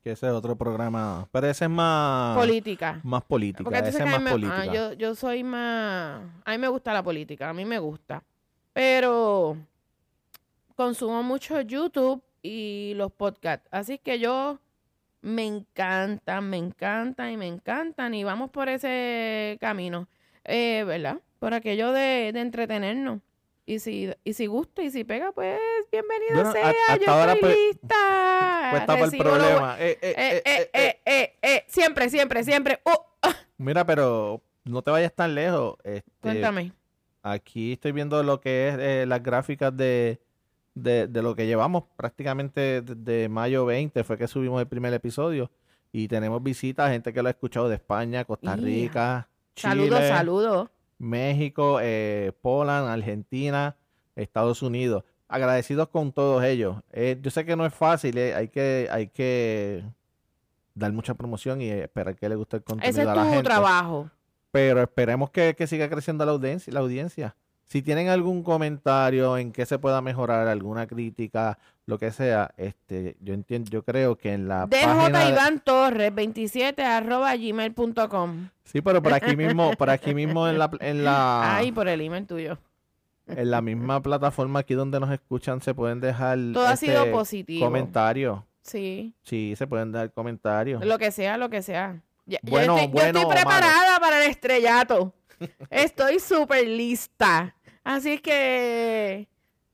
Que 0.04 0.12
ese 0.12 0.28
es 0.28 0.34
otro 0.34 0.56
programa. 0.56 1.28
Pero 1.32 1.48
ese 1.48 1.66
es 1.66 1.72
más, 1.72 2.38
política. 2.38 3.02
más 3.04 3.24
política. 3.24 3.64
Porque 3.64 3.80
Ese 3.80 4.04
es 4.04 4.06
más 4.06 4.22
ah, 4.26 4.30
política. 4.32 4.66
yo, 4.66 4.94
yo 4.94 5.14
soy 5.16 5.44
más... 5.44 6.22
A 6.46 6.52
mí 6.52 6.58
me 6.58 6.68
gusta 6.70 6.94
la 6.94 7.04
política, 7.04 7.50
a 7.50 7.54
mí 7.54 7.66
me 7.66 7.80
gusta. 7.80 8.24
Pero 8.72 9.58
consumo 10.76 11.22
mucho 11.22 11.60
YouTube 11.62 12.24
y 12.42 12.94
los 12.96 13.12
podcasts. 13.12 13.68
Así 13.72 13.98
que 13.98 14.20
yo 14.20 14.60
me 15.22 15.46
encantan, 15.46 16.50
me 16.50 16.58
encantan 16.58 17.32
y 17.32 17.38
me 17.38 17.48
encantan 17.48 18.14
y 18.14 18.24
vamos 18.24 18.50
por 18.52 18.70
ese 18.70 19.58
camino, 19.60 20.08
eh, 20.46 20.84
¿verdad? 20.88 21.20
Por 21.40 21.54
aquello 21.54 21.92
de, 21.92 22.32
de 22.34 22.40
entretenernos. 22.40 23.20
Y 23.70 23.78
si, 23.78 24.10
y 24.24 24.34
si 24.34 24.48
gusta 24.48 24.82
y 24.82 24.90
si 24.90 25.04
pega, 25.04 25.32
pues 25.32 25.60
bienvenido 25.92 26.34
Bueno, 26.34 26.52
sea. 26.54 26.74
a- 26.90 26.98
yo 26.98 27.12
ahora, 27.12 27.34
estoy 27.34 27.50
pues, 27.52 27.58
lista. 27.68 27.96
Pues 28.72 28.82
está 28.82 28.94
el 29.00 29.12
lo 29.12 29.18
problema. 29.24 29.76
Eh, 29.80 29.98
eh, 31.44 31.64
Siempre, 31.68 32.10
siempre, 32.10 32.44
siempre. 32.44 32.80
Oh, 32.84 33.06
Mira, 33.60 33.86
pero 33.86 34.42
no 34.64 34.82
te 34.82 34.90
vayas 34.90 35.14
tan 35.14 35.36
lejos. 35.36 35.76
Este, 35.84 36.10
cuéntame. 36.20 36.74
Aquí 37.22 37.74
estoy 37.74 37.92
viendo 37.92 38.24
lo 38.24 38.42
que 38.42 38.70
es 38.70 38.76
eh, 38.80 39.06
las 39.08 39.22
gráficas 39.22 39.78
de, 39.78 40.20
de, 40.74 41.06
de 41.06 41.22
lo 41.22 41.36
que 41.36 41.46
llevamos 41.46 41.84
prácticamente 41.96 42.82
desde 42.82 43.30
mayo 43.30 43.66
20, 43.68 44.04
fue 44.04 44.18
que 44.18 44.28
subimos 44.28 44.60
el 44.62 44.68
primer 44.68 44.96
episodio. 44.96 45.52
Y 45.92 46.08
tenemos 46.08 46.42
visitas, 46.42 46.90
gente 46.90 47.14
que 47.14 47.22
lo 47.22 47.28
ha 47.28 47.32
escuchado 47.32 47.70
de 47.70 47.76
España, 47.76 48.26
Costa. 48.26 48.56
Rica, 48.56 49.30
Chile, 49.54 49.70
Saludos, 49.74 50.08
saludos. 50.08 50.70
México, 51.00 51.80
eh, 51.82 52.32
Poland, 52.42 52.88
Argentina, 52.88 53.76
Estados 54.16 54.62
Unidos. 54.62 55.04
Agradecidos 55.28 55.90
con 55.90 56.12
todos 56.12 56.44
ellos. 56.44 56.78
Eh, 56.92 57.18
yo 57.22 57.32
sé 57.32 57.46
que 57.46 57.56
no 57.56 57.66
es 57.66 57.74
fácil, 57.74 58.18
eh, 58.18 58.34
hay 58.36 58.48
que, 58.50 58.88
hay 58.92 59.08
que 59.08 59.84
dar 60.74 60.92
mucha 60.92 61.14
promoción 61.14 61.62
y 61.62 61.70
esperar 61.70 62.16
que 62.16 62.28
le 62.30 62.36
guste 62.36 62.58
el 62.58 62.64
contenido 62.64 62.90
Ese 62.90 63.02
es 63.04 63.08
a 63.08 63.16
la 63.16 63.24
tu 63.24 63.30
gente. 63.30 63.44
trabajo. 63.44 64.10
Pero 64.52 64.82
esperemos 64.82 65.30
que, 65.30 65.56
que 65.56 65.68
siga 65.68 65.90
creciendo 65.90 66.26
la 66.26 66.32
audiencia, 66.32 66.74
la 66.74 66.80
audiencia. 66.80 67.36
Si 67.66 67.84
tienen 67.84 68.10
algún 68.10 68.42
comentario 68.42 69.38
en 69.38 69.52
que 69.52 69.68
se 69.68 69.78
pueda 69.78 70.02
mejorar, 70.02 70.48
alguna 70.48 70.88
crítica, 70.88 71.60
lo 71.86 72.00
que 72.00 72.12
sea, 72.12 72.52
este, 72.58 73.16
yo 73.22 73.36
entiendo, 73.36 73.70
yo 73.70 73.84
creo 73.84 74.16
que 74.18 74.34
en 74.34 74.48
la 74.48 74.66
página 74.66 75.08
DJ 75.10 75.26
de- 75.26 75.30
Iván 75.32 75.60
Torres 75.60 76.16
27 76.16 76.84
arroba 76.84 77.36
gmail.com. 77.36 78.48
Sí, 78.72 78.82
pero 78.82 79.02
por 79.02 79.14
aquí 79.14 79.36
mismo, 79.36 79.72
por 79.78 79.90
aquí 79.90 80.14
mismo 80.14 80.48
en 80.48 80.60
la, 80.60 80.70
en 80.80 81.04
la, 81.04 81.56
Ay, 81.58 81.72
por 81.72 81.88
el 81.88 82.02
email 82.02 82.26
tuyo. 82.28 82.58
en 83.28 83.50
la 83.52 83.62
misma 83.62 84.02
plataforma 84.02 84.60
aquí 84.60 84.74
donde 84.76 85.00
nos 85.00 85.12
escuchan 85.12 85.62
se 85.62 85.74
pueden 85.74 86.00
dejar 86.00 86.38
Todo 86.54 86.68
ha 86.68 86.76
sido 86.76 87.00
este, 87.00 87.12
positivo. 87.12 87.66
comentarios. 87.66 88.42
Sí. 88.62 89.14
Sí, 89.24 89.56
se 89.58 89.66
pueden 89.66 89.92
dar 89.92 90.12
comentarios. 90.12 90.86
Lo 90.86 90.98
que 91.00 91.10
sea, 91.12 91.38
lo 91.38 91.50
que 91.50 91.62
sea. 91.64 92.02
Ya- 92.26 92.40
yo 92.44 92.52
Bueno, 92.52 92.76
estoy, 92.78 92.88
yo 92.88 92.94
bueno 92.94 93.08
estoy 93.20 93.24
o 93.24 93.28
malo. 93.28 93.42
preparada 93.50 94.00
para 94.00 94.24
el 94.24 94.30
estrellato. 94.30 95.14
Estoy 95.72 96.20
súper 96.20 96.68
lista. 96.68 97.56
Así 97.84 98.20
que, 98.20 99.28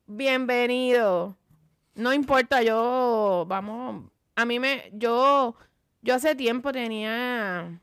bienvenido. 0.05 1.35
No 1.95 2.13
importa, 2.13 2.61
yo, 2.61 3.45
vamos, 3.47 4.03
a 4.35 4.45
mí 4.45 4.59
me, 4.59 4.89
yo, 4.93 5.55
yo 6.01 6.15
hace 6.15 6.35
tiempo 6.35 6.71
tenía 6.71 7.79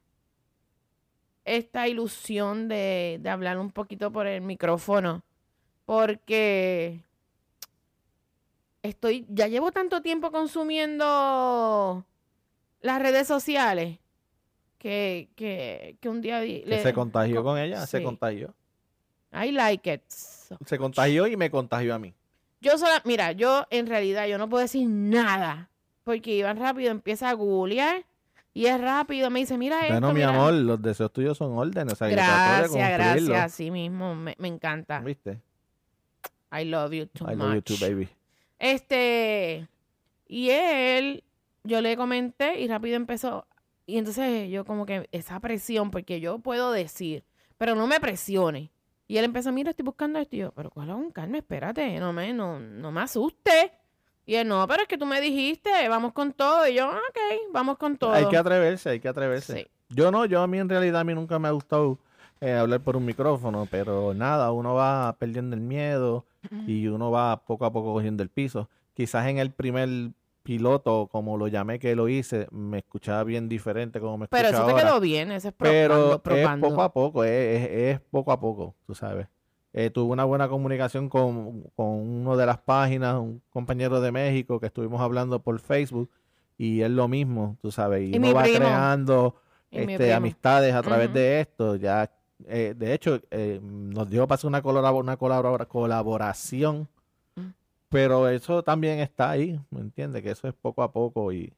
esta 1.44 1.88
ilusión 1.88 2.68
de, 2.68 3.18
de 3.20 3.30
hablar 3.30 3.58
un 3.58 3.70
poquito 3.70 4.10
por 4.12 4.26
el 4.26 4.40
micrófono. 4.42 5.22
Porque 5.84 7.00
estoy, 8.82 9.26
ya 9.28 9.48
llevo 9.48 9.72
tanto 9.72 10.02
tiempo 10.02 10.30
consumiendo 10.30 12.04
las 12.80 13.00
redes 13.02 13.26
sociales 13.26 13.98
que, 14.78 15.28
que, 15.36 15.96
que 16.00 16.08
un 16.08 16.20
día 16.20 16.40
Que 16.40 16.64
le- 16.66 16.82
se 16.82 16.92
contagió 16.92 17.36
co- 17.36 17.44
con 17.50 17.58
ella, 17.58 17.86
se 17.86 18.02
contagió. 18.02 18.54
I 19.32 19.50
like 19.52 19.92
it. 19.92 20.02
Se 20.08 20.76
contagió 20.78 21.26
y 21.26 21.36
me 21.36 21.50
contagió 21.50 21.94
a 21.94 21.98
mí. 21.98 22.12
Yo 22.60 22.76
sola, 22.78 23.00
mira, 23.04 23.32
yo 23.32 23.66
en 23.70 23.86
realidad 23.86 24.26
yo 24.26 24.38
no 24.38 24.48
puedo 24.48 24.62
decir 24.62 24.88
nada 24.88 25.70
porque 26.04 26.36
Iván 26.36 26.58
rápido 26.58 26.90
empieza 26.90 27.30
a 27.30 27.32
googlear 27.32 28.04
y 28.54 28.66
es 28.66 28.80
rápido, 28.80 29.30
me 29.30 29.40
dice, 29.40 29.56
mira 29.58 29.80
esto, 29.82 29.92
Bueno, 29.94 30.08
mi 30.08 30.14
mira". 30.20 30.28
amor, 30.28 30.52
los 30.54 30.80
deseos 30.82 31.12
tuyos 31.12 31.38
son 31.38 31.56
órdenes. 31.56 31.92
O 31.94 31.96
sea, 31.96 32.08
Gracias, 32.08 32.68
cumplirlos. 32.70 33.28
gracias, 33.28 33.52
así 33.52 33.70
mismo, 33.70 34.14
me, 34.14 34.34
me 34.38 34.48
encanta. 34.48 35.00
¿Viste? 35.00 35.40
I 36.52 36.64
love 36.66 36.92
you 36.92 37.06
too 37.06 37.24
I 37.30 37.34
love 37.34 37.48
you 37.50 37.54
much. 37.56 37.64
too, 37.64 37.76
baby. 37.80 38.08
Este, 38.58 39.66
y 40.28 40.50
él, 40.50 41.24
yo 41.64 41.80
le 41.80 41.96
comenté 41.96 42.60
y 42.60 42.68
rápido 42.68 42.96
empezó. 42.96 43.46
Y 43.86 43.98
entonces 43.98 44.48
yo 44.50 44.64
como 44.64 44.86
que 44.86 45.08
esa 45.12 45.40
presión, 45.40 45.90
porque 45.90 46.20
yo 46.20 46.38
puedo 46.38 46.72
decir, 46.72 47.24
pero 47.58 47.74
no 47.74 47.86
me 47.86 48.00
presione. 48.00 48.70
Y 49.08 49.16
él 49.18 49.24
empezó, 49.24 49.50
mira, 49.52 49.70
estoy 49.70 49.84
buscando 49.84 50.18
esto. 50.18 50.36
Y 50.36 50.40
yo, 50.40 50.52
pero 50.52 50.70
¿cuál 50.70 50.90
es 50.90 50.94
un 50.94 51.10
calma? 51.10 51.38
Espérate, 51.38 51.98
no 51.98 52.12
me, 52.12 52.32
no, 52.32 52.60
no 52.60 52.92
me 52.92 53.00
asuste. 53.00 53.72
Y 54.24 54.36
él, 54.36 54.46
no, 54.48 54.66
pero 54.68 54.82
es 54.82 54.88
que 54.88 54.96
tú 54.98 55.06
me 55.06 55.20
dijiste, 55.20 55.70
vamos 55.88 56.12
con 56.12 56.32
todo. 56.32 56.66
Y 56.68 56.74
yo, 56.74 56.84
"Ah, 56.88 57.00
ok, 57.10 57.52
vamos 57.52 57.76
con 57.78 57.96
todo. 57.96 58.12
Hay 58.12 58.26
que 58.28 58.36
atreverse, 58.36 58.90
hay 58.90 59.00
que 59.00 59.08
atreverse. 59.08 59.56
Sí. 59.56 59.66
Yo 59.88 60.10
no, 60.10 60.24
yo 60.24 60.40
a 60.42 60.46
mí 60.46 60.58
en 60.58 60.68
realidad 60.68 61.00
a 61.00 61.04
mí 61.04 61.14
nunca 61.14 61.38
me 61.38 61.48
ha 61.48 61.50
gustado 61.50 61.98
eh, 62.40 62.52
hablar 62.52 62.80
por 62.80 62.96
un 62.96 63.04
micrófono, 63.04 63.66
pero 63.70 64.14
nada, 64.14 64.50
uno 64.52 64.74
va 64.74 65.14
perdiendo 65.18 65.54
el 65.54 65.60
miedo 65.62 66.24
y 66.66 66.88
uno 66.88 67.10
va 67.10 67.44
poco 67.44 67.64
a 67.66 67.72
poco 67.72 67.92
cogiendo 67.92 68.22
el 68.22 68.28
piso. 68.30 68.68
Quizás 68.94 69.26
en 69.28 69.38
el 69.38 69.52
primer 69.52 69.88
piloto, 70.42 71.08
como 71.10 71.36
lo 71.38 71.46
llamé 71.46 71.78
que 71.78 71.94
lo 71.94 72.08
hice, 72.08 72.48
me 72.50 72.78
escuchaba 72.78 73.22
bien 73.24 73.48
diferente 73.48 74.00
como 74.00 74.18
me 74.18 74.24
escucha 74.24 74.42
Pero 74.42 74.48
eso 74.56 74.64
te 74.66 74.72
ahora. 74.72 74.84
quedó 74.84 75.00
bien, 75.00 75.30
ese 75.30 75.48
es 75.48 75.54
pero 75.56 75.84
probando, 75.86 76.18
probando. 76.22 76.66
es 76.66 76.70
poco 76.72 76.82
a 76.82 76.92
poco, 76.92 77.24
es, 77.24 77.30
es- 77.30 77.70
es 77.96 78.00
poco 78.10 78.32
a 78.32 78.40
poco, 78.40 78.74
tú 78.86 78.94
sabes. 78.94 79.28
Eh, 79.74 79.88
tuve 79.90 80.12
una 80.12 80.24
buena 80.24 80.48
comunicación 80.48 81.08
con, 81.08 81.62
con 81.74 81.86
uno 81.88 82.36
de 82.36 82.44
las 82.46 82.58
páginas, 82.58 83.14
un 83.18 83.40
compañero 83.50 84.00
de 84.02 84.12
México 84.12 84.60
que 84.60 84.66
estuvimos 84.66 85.00
hablando 85.00 85.40
por 85.40 85.58
Facebook 85.60 86.10
y 86.58 86.82
es 86.82 86.90
lo 86.90 87.08
mismo, 87.08 87.56
tú 87.62 87.70
sabes, 87.72 88.02
y, 88.02 88.14
Y 88.14 88.18
uno 88.18 88.34
va 88.34 88.42
primo. 88.42 88.58
creando 88.58 89.34
este, 89.70 90.12
amistades 90.12 90.74
a 90.74 90.82
través 90.82 91.12
de 91.14 91.40
esto. 91.40 91.76
Ya, 91.76 92.10
eh, 92.46 92.74
de 92.76 92.92
hecho, 92.92 93.18
eh, 93.30 93.60
nos 93.62 94.10
dio 94.10 94.26
para 94.28 94.34
hacer 94.34 94.48
una, 94.48 94.60
una 94.92 95.16
colabora- 95.16 95.66
colaboración, 95.66 96.88
Mm. 97.34 97.46
pero 97.88 98.28
eso 98.28 98.62
también 98.62 98.98
está 98.98 99.30
ahí, 99.30 99.58
¿me 99.70 99.80
entiendes? 99.80 100.22
Que 100.22 100.32
eso 100.32 100.46
es 100.46 100.52
poco 100.54 100.82
a 100.82 100.92
poco 100.92 101.32
y, 101.32 101.50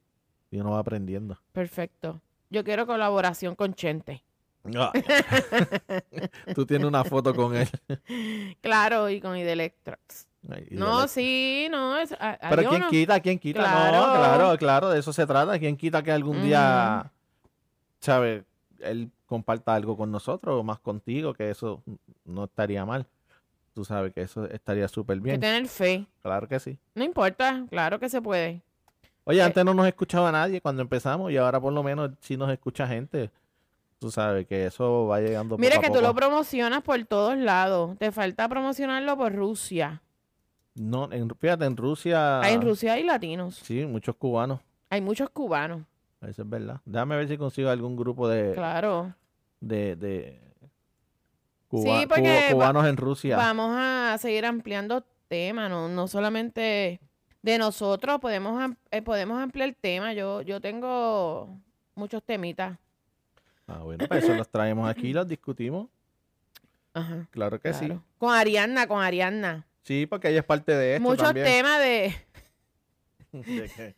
y 0.51 0.57
uno 0.59 0.71
va 0.71 0.79
aprendiendo. 0.79 1.37
Perfecto. 1.51 2.21
Yo 2.49 2.63
quiero 2.63 2.87
colaboración 2.87 3.55
con 3.55 3.73
Chente. 3.73 4.23
Tú 6.55 6.65
tienes 6.65 6.87
una 6.87 7.03
foto 7.03 7.33
con 7.33 7.55
él. 7.55 7.67
Claro, 8.61 9.09
y 9.09 9.21
con 9.21 9.37
Idelectrax. 9.37 10.27
Ay, 10.49 10.67
No, 10.71 11.07
sí, 11.07 11.67
no. 11.71 11.97
Es, 11.97 12.11
a- 12.13 12.37
Pero 12.49 12.69
¿quién 12.69 12.81
no. 12.81 12.89
quita? 12.89 13.19
¿Quién 13.19 13.39
quita? 13.39 13.61
No, 13.61 13.67
Claro. 14.15 14.57
claro, 14.57 14.89
de 14.89 14.99
eso 14.99 15.11
se 15.13 15.25
trata. 15.25 15.57
¿Quién 15.59 15.75
quita 15.77 16.03
que 16.03 16.11
algún 16.11 16.41
día, 16.43 17.11
sabe, 17.99 18.43
él 18.79 19.09
comparta 19.25 19.73
algo 19.73 19.97
con 19.97 20.11
nosotros 20.11 20.59
o 20.59 20.63
más 20.63 20.79
contigo? 20.79 21.33
Que 21.33 21.49
eso 21.49 21.81
no 22.25 22.45
estaría 22.45 22.85
mal. 22.85 23.05
Tú 23.73 23.83
sabes 23.83 24.13
que 24.13 24.21
eso 24.21 24.45
estaría 24.45 24.87
súper 24.87 25.15
Hay 25.17 25.21
que 25.21 25.25
bien. 25.29 25.39
tener 25.41 25.67
fe. 25.67 26.05
Claro 26.21 26.47
que 26.47 26.59
sí. 26.59 26.77
No 26.93 27.03
importa, 27.03 27.65
claro 27.69 27.99
que 27.99 28.07
se 28.09 28.21
puede. 28.21 28.61
Oye, 29.25 29.39
Eh. 29.39 29.43
antes 29.43 29.65
no 29.65 29.73
nos 29.73 29.87
escuchaba 29.87 30.31
nadie 30.31 30.61
cuando 30.61 30.81
empezamos 30.83 31.31
y 31.31 31.37
ahora 31.37 31.59
por 31.59 31.73
lo 31.73 31.81
menos 31.83 32.11
sí 32.21 32.37
nos 32.37 32.49
escucha 32.51 32.87
gente. 32.87 33.31
Tú 34.05 34.11
sabes 34.11 34.45
que 34.45 34.67
eso 34.67 35.07
va 35.07 35.19
llegando 35.19 35.57
Mira 35.57 35.77
poco 35.77 35.81
que 35.81 35.87
a 35.87 35.93
tú 35.95 35.99
lo 36.05 36.13
promocionas 36.13 36.83
por 36.83 37.03
todos 37.05 37.35
lados. 37.35 37.97
Te 37.97 38.11
falta 38.11 38.47
promocionarlo 38.47 39.17
por 39.17 39.33
Rusia. 39.33 40.03
No, 40.75 41.11
en, 41.11 41.27
fíjate, 41.39 41.65
en 41.65 41.75
Rusia, 41.75 42.39
Hay 42.41 42.53
en 42.53 42.61
Rusia 42.61 42.93
hay 42.93 43.03
latinos. 43.03 43.55
sí, 43.63 43.83
muchos 43.87 44.15
cubanos. 44.15 44.59
Hay 44.91 45.01
muchos 45.01 45.31
cubanos. 45.31 45.81
Eso 46.21 46.43
es 46.43 46.47
verdad. 46.47 46.81
Déjame 46.85 47.15
ver 47.15 47.27
si 47.27 47.35
consigo 47.35 47.67
algún 47.71 47.95
grupo 47.95 48.27
de, 48.27 48.53
Claro. 48.53 49.15
de, 49.59 49.95
de 49.95 50.39
cuba- 51.67 51.99
Sí, 52.01 52.05
porque 52.05 52.49
cubanos 52.51 52.85
en 52.85 52.97
Rusia. 52.97 53.37
Vamos 53.37 53.71
a 53.75 54.15
seguir 54.19 54.45
ampliando 54.45 55.03
temas, 55.27 55.67
no, 55.67 55.89
no 55.89 56.07
solamente 56.07 56.99
de 57.41 57.57
nosotros, 57.57 58.19
podemos, 58.19 58.71
eh, 58.91 59.01
podemos 59.01 59.41
ampliar 59.41 59.67
el 59.69 59.75
tema. 59.75 60.13
Yo, 60.13 60.43
yo 60.43 60.61
tengo 60.61 61.57
muchos 61.95 62.21
temitas. 62.23 62.77
Ah, 63.67 63.79
bueno, 63.79 64.05
pues 64.07 64.23
eso 64.23 64.33
los 64.35 64.49
traemos 64.49 64.89
aquí 64.89 65.07
y 65.09 65.13
los 65.13 65.27
discutimos. 65.27 65.87
Ajá. 66.93 67.27
Claro 67.31 67.59
que 67.59 67.71
claro. 67.71 68.03
Con 68.17 68.33
Arianna, 68.33 68.87
con 68.87 69.01
Arianna. 69.03 69.65
sí. 69.81 69.99
Sí, 70.01 70.05
porque 70.07 70.29
ella 70.29 70.39
es 70.39 70.45
parte 70.45 70.71
de 70.73 70.95
esto 70.95 71.03
Muchos 71.09 71.25
también. 71.25 71.45
temas 71.45 71.79
de, 71.79 72.15
¿De 73.31 73.69
qué? 73.75 73.95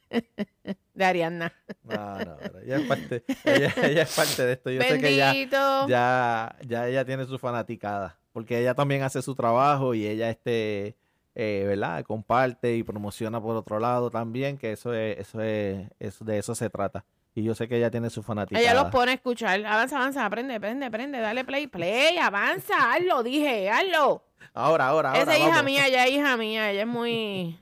de 0.93 1.05
Arianna. 1.05 1.53
No, 1.83 2.17
no, 2.19 2.37
ella 2.65 2.77
es 2.77 2.81
parte, 2.87 3.23
ella, 3.45 3.73
ella 3.83 4.01
es 4.01 4.15
parte 4.15 4.45
de 4.45 4.53
esto. 4.53 4.69
Yo 4.71 4.81
sé 4.81 4.99
que 4.99 5.15
ya, 5.15 5.31
Bendito. 5.31 5.87
ya, 5.87 6.55
ya 6.67 6.87
ella 6.87 7.05
tiene 7.05 7.25
su 7.25 7.37
fanaticada, 7.37 8.17
porque 8.33 8.59
ella 8.59 8.73
también 8.73 9.03
hace 9.03 9.21
su 9.21 9.35
trabajo 9.35 9.93
y 9.93 10.07
ella, 10.07 10.29
este, 10.29 10.95
eh, 11.35 11.63
¿verdad? 11.67 12.03
Comparte 12.03 12.75
y 12.75 12.83
promociona 12.83 13.39
por 13.39 13.55
otro 13.55 13.79
lado 13.79 14.09
también, 14.09 14.57
que 14.57 14.71
eso 14.71 14.93
es, 14.93 15.19
eso 15.19 15.39
es, 15.41 15.87
eso- 15.99 16.25
de 16.25 16.37
eso 16.39 16.55
se 16.55 16.69
trata. 16.69 17.05
Y 17.37 17.43
yo 17.43 17.53
sé 17.53 17.67
que 17.67 17.77
ella 17.77 17.91
tiene 17.91 18.09
su 18.09 18.23
fanaticada. 18.23 18.59
Ella 18.59 18.73
los 18.73 18.89
pone 18.91 19.11
a 19.11 19.13
escuchar. 19.13 19.63
Avanza, 19.63 19.97
avanza, 19.97 20.25
aprende, 20.25 20.55
aprende, 20.55 20.87
aprende. 20.87 21.19
Dale 21.19 21.45
play, 21.45 21.67
play, 21.67 22.17
avanza, 22.17 22.73
hazlo, 22.93 23.21
dije, 23.21 23.69
hazlo. 23.69 24.23
Ahora, 24.55 24.87
ahora, 24.87 25.09
ahora. 25.09 25.21
Esa 25.21 25.33
es 25.35 25.41
hija 25.41 25.49
vamos. 25.49 25.65
mía, 25.65 25.85
ella 25.85 26.05
es 26.05 26.11
hija 26.13 26.35
mía, 26.35 26.71
ella 26.71 26.81
es 26.81 26.87
muy, 26.87 27.59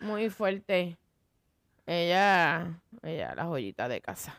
muy 0.00 0.30
fuerte. 0.30 0.96
Ella, 1.84 2.80
ella, 3.02 3.34
la 3.34 3.44
joyita 3.44 3.88
de 3.88 4.00
casa. 4.00 4.38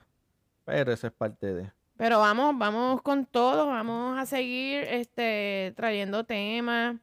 Pero 0.65 0.93
eso 0.93 1.05
es 1.05 1.13
parte 1.13 1.53
de. 1.53 1.71
Pero 1.95 2.17
vamos, 2.17 2.57
vamos 2.57 3.03
con 3.03 3.27
todo, 3.27 3.67
vamos 3.67 4.17
a 4.17 4.25
seguir 4.25 4.83
este, 4.85 5.75
trayendo 5.75 6.23
temas 6.23 6.95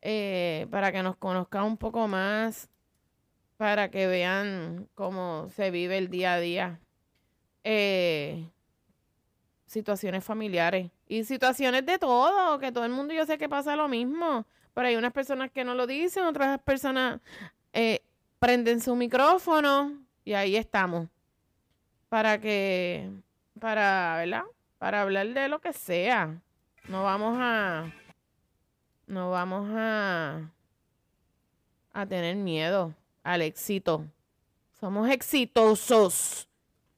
eh, 0.00 0.66
para 0.68 0.90
que 0.90 1.04
nos 1.04 1.16
conozcan 1.16 1.62
un 1.62 1.76
poco 1.76 2.08
más, 2.08 2.68
para 3.62 3.92
que 3.92 4.08
vean 4.08 4.88
cómo 4.96 5.48
se 5.54 5.70
vive 5.70 5.96
el 5.96 6.08
día 6.08 6.34
a 6.34 6.40
día. 6.40 6.80
Eh, 7.62 8.48
situaciones 9.66 10.24
familiares 10.24 10.90
y 11.06 11.22
situaciones 11.22 11.86
de 11.86 11.96
todo, 11.96 12.58
que 12.58 12.72
todo 12.72 12.84
el 12.84 12.90
mundo 12.90 13.14
yo 13.14 13.24
sé 13.24 13.38
que 13.38 13.48
pasa 13.48 13.76
lo 13.76 13.86
mismo, 13.86 14.46
pero 14.74 14.88
hay 14.88 14.96
unas 14.96 15.12
personas 15.12 15.52
que 15.52 15.62
no 15.62 15.76
lo 15.76 15.86
dicen, 15.86 16.24
otras 16.24 16.60
personas 16.62 17.20
eh, 17.72 18.02
prenden 18.40 18.80
su 18.80 18.96
micrófono 18.96 19.96
y 20.24 20.32
ahí 20.32 20.56
estamos 20.56 21.08
para 22.08 22.40
que 22.40 23.12
para, 23.60 24.16
¿verdad? 24.16 24.42
Para 24.78 25.02
hablar 25.02 25.28
de 25.28 25.46
lo 25.46 25.60
que 25.60 25.72
sea. 25.72 26.42
No 26.88 27.04
vamos 27.04 27.38
a 27.38 27.92
no 29.06 29.30
vamos 29.30 29.70
a 29.72 30.50
a 31.92 32.06
tener 32.06 32.34
miedo 32.34 32.92
al 33.22 33.42
éxito. 33.42 34.04
Somos 34.80 35.08
exitosos. 35.10 36.48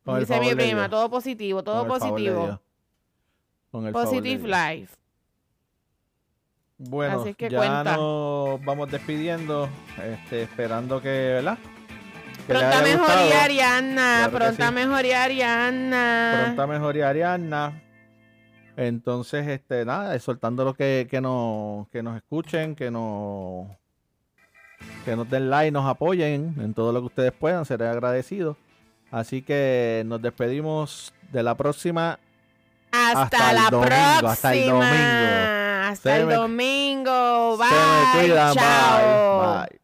Con 0.05 0.21
Dice 0.21 0.39
mi 0.41 0.55
prima, 0.55 0.89
todo 0.89 1.09
positivo, 1.11 1.63
todo 1.63 1.87
Con 1.87 1.99
positivo. 1.99 2.61
Con 3.71 3.87
el 3.87 3.93
Positive 3.93 4.47
life. 4.49 4.95
Bueno, 6.77 7.21
Así 7.21 7.35
que 7.35 7.49
ya 7.49 7.59
cuenta. 7.59 7.97
nos 7.97 8.65
vamos 8.65 8.91
despidiendo, 8.91 9.69
este, 10.03 10.43
esperando 10.43 11.01
que, 11.01 11.09
¿verdad? 11.09 11.59
Que 12.47 12.53
Pronta 12.53 12.83
mejoría. 12.83 13.45
Ariana. 13.45 14.17
Claro 14.29 14.33
Pronta 14.39 14.69
sí. 14.69 14.75
mejoría, 14.75 15.25
Ariana. 15.25 16.43
Pronta 16.45 16.67
mejoría 16.67 17.09
Ariana. 17.09 17.83
Entonces, 18.77 19.47
este, 19.47 19.85
nada, 19.85 20.19
soltando 20.19 20.65
lo 20.65 20.75
que, 20.75 21.07
que 21.09 21.21
nos, 21.21 21.89
que 21.89 22.03
nos 22.03 22.17
escuchen, 22.17 22.75
que 22.75 22.91
nos, 22.91 23.69
que 25.05 25.17
nos 25.17 25.29
den 25.29 25.51
like, 25.51 25.71
nos 25.71 25.87
apoyen 25.89 26.55
en 26.59 26.75
todo 26.75 26.93
lo 26.93 27.01
que 27.01 27.07
ustedes 27.07 27.33
puedan, 27.33 27.65
seré 27.65 27.89
agradecido. 27.89 28.57
Así 29.11 29.43
que 29.43 30.03
nos 30.07 30.21
despedimos 30.23 31.13
de 31.33 31.43
la 31.43 31.55
próxima. 31.57 32.19
Hasta, 32.91 33.23
Hasta 33.23 33.51
el 33.51 33.57
la 33.57 33.71
domingo, 33.71 33.87
próxima. 33.89 34.33
hasta 34.33 34.55
el 34.55 34.69
domingo. 34.69 34.91
Hasta 35.91 36.11
Se 36.11 36.17
el 36.21 36.27
me- 36.27 36.35
domingo. 36.35 37.57
Bye. 37.59 37.69
Se 37.69 37.75
me 37.75 38.27
cuidan, 38.27 38.55
Chao. 38.55 39.39
bye, 39.41 39.69
bye. 39.69 39.84